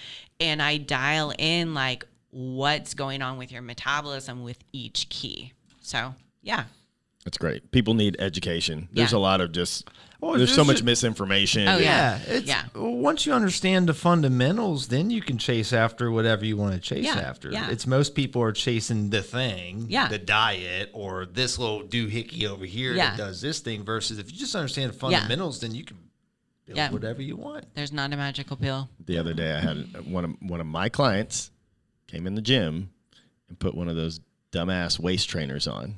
[0.40, 5.52] And I dial in like what's going on with your metabolism with each key.
[5.80, 6.64] So, yeah.
[7.24, 7.70] That's great.
[7.72, 8.88] People need education.
[8.92, 9.18] There's Yeah.
[9.18, 9.88] a lot of just
[10.20, 11.66] Well, there's it's so much a- misinformation.
[11.68, 12.34] Oh, Yeah, Yeah.
[12.34, 12.64] it's Yeah.
[12.74, 17.04] once you understand the fundamentals, then you can chase after whatever you want to chase
[17.04, 17.50] Yeah, after.
[17.50, 17.70] yeah.
[17.70, 20.08] It's most people are chasing the thing, Yeah.
[20.08, 23.10] the diet, or this little doohickey over here Yeah.
[23.10, 23.84] that does this thing.
[23.84, 25.96] Versus if you just understand the fundamentals, then you can
[26.66, 26.90] build Yeah.
[26.90, 27.74] whatever you want.
[27.74, 28.88] There's not a magical pill.
[29.04, 31.50] The other day I had one of one of my clients
[32.06, 32.90] came in the gym
[33.48, 34.20] and put one of those
[34.52, 35.96] dumbass waist trainers on.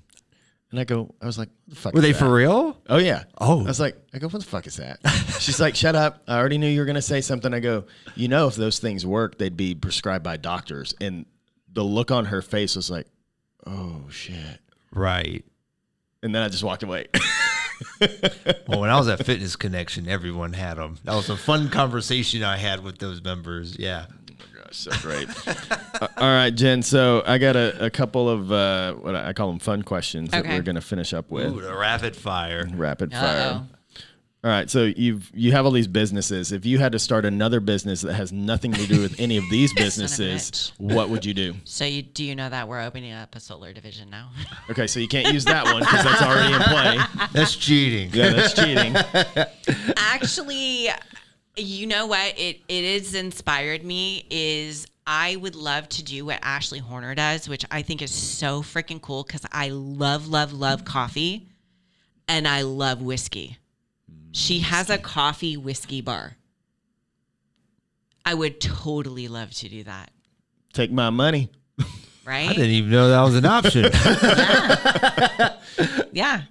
[0.77, 2.18] And I go, I was like, what the fuck Were they that?
[2.18, 2.77] for real?
[2.91, 3.24] Oh yeah.
[3.39, 3.61] Oh.
[3.61, 4.99] I was like, I go, what the fuck is that?
[5.41, 6.22] She's like, shut up.
[6.29, 7.55] I already knew you were gonna say something.
[7.55, 10.95] I go, you know, if those things work, they'd be prescribed by doctors.
[11.01, 11.24] And
[11.72, 13.07] the look on her face was like,
[13.66, 14.61] oh shit.
[14.93, 15.47] Right.
[16.22, 17.07] And then I just walked away.
[18.68, 20.99] Well, when I was at Fitness Connection, everyone had them.
[21.05, 23.79] That was a fun conversation I had with those members.
[23.79, 24.07] Yeah.
[24.85, 25.29] Gosh, so great.
[25.97, 26.83] Uh, all right, Jen.
[26.83, 30.45] So I got a, a couple of uh, what I call them fun questions that
[30.45, 31.47] we're gonna finish up with.
[31.47, 32.68] Ooh, the rapid fire.
[32.74, 33.22] Rapid fire.
[33.22, 33.66] Uh-oh.
[34.45, 36.53] All right, so you've you have all these businesses.
[36.53, 39.45] If you had to start another business that has nothing to do with any of
[39.51, 41.55] these Son of businesses, what would you do?
[41.64, 44.31] So, you, do you know that we're opening up a solar division now?
[44.70, 46.99] Okay, so you can't use that one because that's already in play.
[47.33, 48.11] That's cheating.
[48.12, 48.95] Yeah, that's cheating.
[49.97, 50.91] Actually,
[51.57, 52.38] you know what?
[52.38, 57.48] It it is inspired me is I would love to do what Ashley Horner does,
[57.48, 61.48] which I think is so freaking cool because I love, love, love coffee
[62.28, 63.59] and I love whiskey.
[64.32, 66.36] She mm, has a coffee whiskey bar.
[68.24, 70.11] I would totally love to do that.
[70.72, 71.48] Take my money.
[72.24, 72.48] Right?
[72.48, 73.84] I didn't even know that was an option.
[76.12, 76.42] yeah.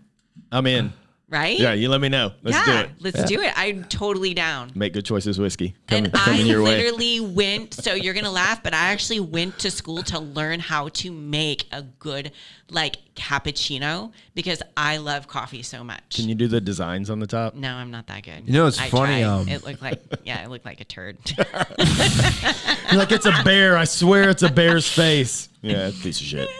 [0.49, 0.93] I'm in.
[1.28, 1.60] Right?
[1.60, 2.34] Yeah, you let me know.
[2.44, 2.84] Let's yeah.
[2.84, 2.92] do it.
[3.00, 3.52] Let's do it.
[3.56, 4.72] I'm totally down.
[4.76, 5.76] Make good choices, whiskey.
[5.88, 6.78] Coming, and coming I your way.
[6.78, 7.74] literally went.
[7.74, 11.66] So you're gonna laugh, but I actually went to school to learn how to make
[11.72, 12.32] a good
[12.70, 16.16] like cappuccino because I love coffee so much.
[16.16, 17.56] Can you do the designs on the top?
[17.56, 18.44] no, I'm not that good.
[18.46, 19.24] You know, it's I funny, tried.
[19.24, 21.18] um, it looked like yeah, it looked like a turd.
[21.38, 23.78] You're like it's a bear.
[23.78, 25.50] I swear it's a bear's face.
[25.64, 26.50] Yeah, piece of shit.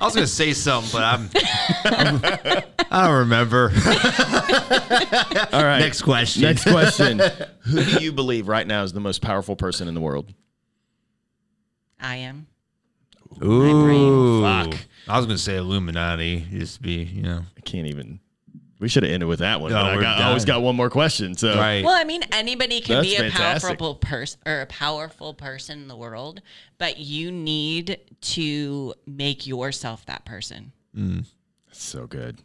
[0.00, 1.30] I was gonna say something, but I'm,
[1.84, 3.72] I'm I don't remember.
[5.52, 5.78] All right.
[5.80, 6.42] Next question.
[6.42, 7.18] Next question.
[7.60, 10.32] Who do you believe right now is the most powerful person in the world?
[12.00, 12.46] I am.
[13.42, 14.74] Ooh, Fuck.
[15.08, 16.46] I was gonna say Illuminati.
[16.50, 18.20] Just be, you know, I can't even.
[18.78, 19.72] We should have ended with that one.
[19.72, 21.34] No, but I, got, I always got one more question.
[21.34, 21.82] So right.
[21.82, 23.68] Well, I mean, anybody can That's be a fantastic.
[23.68, 26.42] powerful person or a powerful person in the world,
[26.76, 30.72] but you need to make yourself that person.
[30.94, 31.24] Mm.
[31.72, 32.38] So good.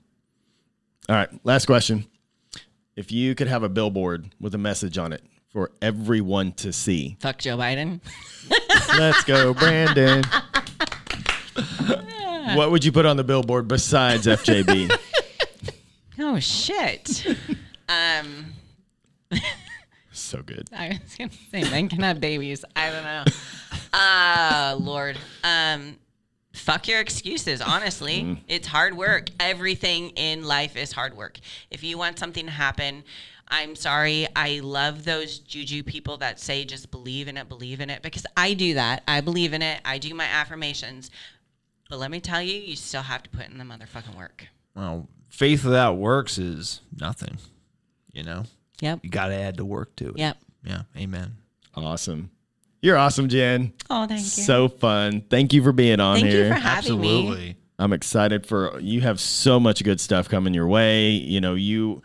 [1.10, 2.06] All right, last question.
[2.96, 7.18] If you could have a billboard with a message on it for everyone to see,
[7.20, 8.00] Fuck Joe Biden.
[8.98, 10.24] let's go, Brandon.
[12.56, 14.96] what would you put on the billboard besides FJB?
[16.24, 17.26] Oh shit.
[17.90, 18.54] um,
[20.12, 20.70] so good.
[20.76, 22.64] I was gonna say men can have babies.
[22.76, 23.24] I don't know.
[23.92, 25.18] Ah, Lord.
[25.44, 25.98] Um,
[26.54, 27.60] fuck your excuses.
[27.60, 29.30] Honestly, it's hard work.
[29.40, 31.40] Everything in life is hard work.
[31.72, 33.04] If you want something to happen,
[33.48, 34.28] I'm sorry.
[34.36, 38.26] I love those juju people that say just believe in it, believe in it, because
[38.38, 39.04] I do that.
[39.08, 39.82] I believe in it.
[39.84, 41.10] I do my affirmations.
[41.90, 44.48] But let me tell you, you still have to put in the motherfucking work.
[44.76, 47.38] well, faith without works is nothing.
[48.14, 48.44] You know,
[48.82, 49.00] Yep.
[49.04, 50.18] you got to add the work to it.
[50.18, 50.38] Yep.
[50.66, 50.82] Yeah.
[50.98, 51.38] Amen.
[51.76, 52.30] Awesome.
[52.82, 53.74] You're awesome, Jen.
[53.90, 54.26] Oh, thank you.
[54.28, 55.22] So fun.
[55.30, 56.48] Thank you for being on Thank here.
[56.48, 57.08] you for having me.
[57.08, 57.58] Absolutely.
[57.80, 61.10] I'm excited for you have so much good stuff coming your way.
[61.12, 62.02] You know, you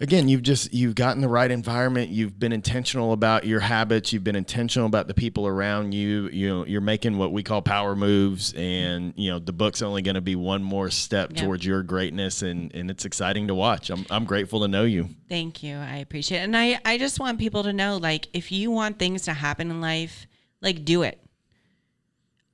[0.00, 2.10] again, you've just you've gotten the right environment.
[2.10, 4.12] You've been intentional about your habits.
[4.12, 6.28] You've been intentional about the people around you.
[6.28, 10.02] You know, you're making what we call power moves, and you know the book's only
[10.02, 11.42] going to be one more step Yeah.
[11.42, 13.90] towards your greatness, and and it's exciting to watch.
[13.90, 15.08] I'm I'm grateful to know you.
[15.28, 15.76] Thank you.
[15.76, 16.44] I appreciate it.
[16.44, 19.70] And I, I just want people to know like, if you want things to happen
[19.70, 20.26] in life,
[20.62, 21.20] like, do it.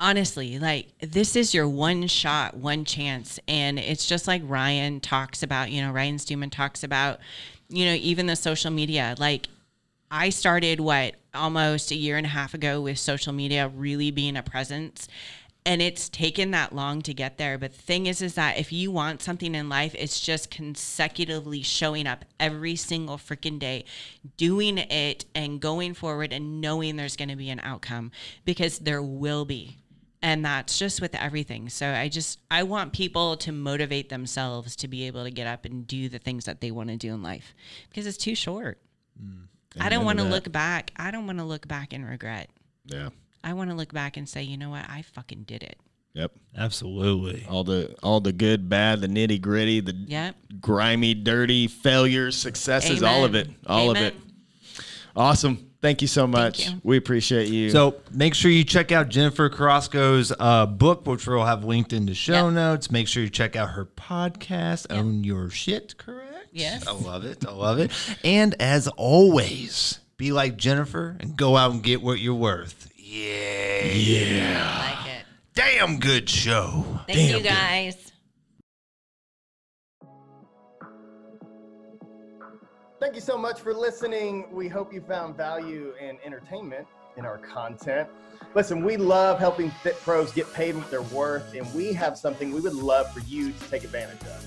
[0.00, 3.38] Honestly, like, this is your one shot, one chance.
[3.46, 7.20] And it's just like Ryan talks about, you know, Ryan Stewman talks about,
[7.68, 9.14] you know, even the social media.
[9.18, 9.46] Like,
[10.10, 14.36] I started what almost a year and a half ago with social media really being
[14.36, 15.08] a presence.
[15.66, 17.56] And it's taken that long to get there.
[17.56, 21.62] But the thing is, is that if you want something in life, it's just consecutively
[21.62, 23.86] showing up every single freaking day,
[24.36, 28.12] doing it and going forward and knowing there's going to be an outcome
[28.44, 29.78] because there will be.
[30.24, 31.68] And that's just with everything.
[31.68, 35.66] So I just, I want people to motivate themselves to be able to get up
[35.66, 37.54] and do the things that they want to do in life
[37.90, 38.78] because it's too short.
[39.22, 39.48] Mm.
[39.78, 40.92] I don't want to look back.
[40.96, 42.48] I don't want to look back and regret.
[42.86, 43.10] Yeah.
[43.42, 44.86] I want to look back and say, you know what?
[44.88, 45.76] I fucking did it.
[46.14, 46.32] Yep.
[46.56, 47.44] Absolutely.
[47.50, 50.36] All the all the good, bad, the nitty gritty, the Yep.
[50.58, 53.58] grimy, dirty failures, successes, all of it, Amen.
[53.66, 54.14] all of it.
[55.14, 55.63] Awesome.
[55.84, 56.66] Thank you so much.
[56.66, 56.80] you.
[56.82, 57.68] We appreciate you.
[57.68, 62.06] So make sure you check out Jennifer Carrasco's uh, book, which we'll have linked in
[62.06, 62.54] the show Yep.
[62.54, 62.90] notes.
[62.90, 66.46] Make sure you check out her podcast, Own Your Shit, correct?
[66.52, 66.86] Yes.
[66.86, 67.46] I love it.
[67.46, 67.90] I love it.
[68.24, 72.90] And as always, be like Jennifer and go out and get what you're worth.
[72.96, 73.84] Yeah.
[73.84, 74.70] Yeah.
[74.72, 75.26] I like it.
[75.54, 77.00] Damn good show.
[77.06, 78.10] Thank you guys.
[83.04, 84.46] Thank you so much for listening.
[84.50, 86.86] We hope you found value and entertainment
[87.18, 88.08] in our content.
[88.54, 92.50] Listen, we love helping fit pros get paid what they're worth, and we have something
[92.50, 94.42] we would love for you to take advantage of.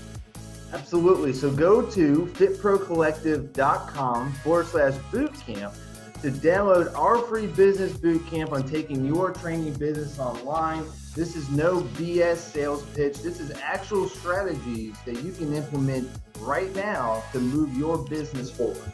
[0.72, 1.32] Absolutely.
[1.34, 5.76] So go to fitprocollective.com forward slash bootcamp
[6.22, 10.84] to download our free business bootcamp on taking your training business online.
[11.14, 13.18] This is no BS sales pitch.
[13.18, 16.08] This is actual strategies that you can implement
[16.40, 18.92] right now to move your business forward.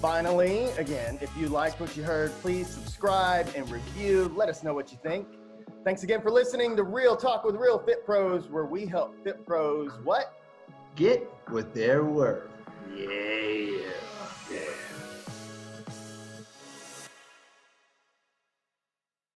[0.00, 4.32] Finally, again, if you liked what you heard, please subscribe and review.
[4.36, 5.26] Let us know what you think.
[5.84, 9.44] Thanks again for listening to Real Talk with Real Fit Pros, where we help fit
[9.44, 10.34] pros what?
[10.94, 12.50] Get what they're worth.
[12.94, 13.06] Yeah.
[14.50, 14.60] yeah.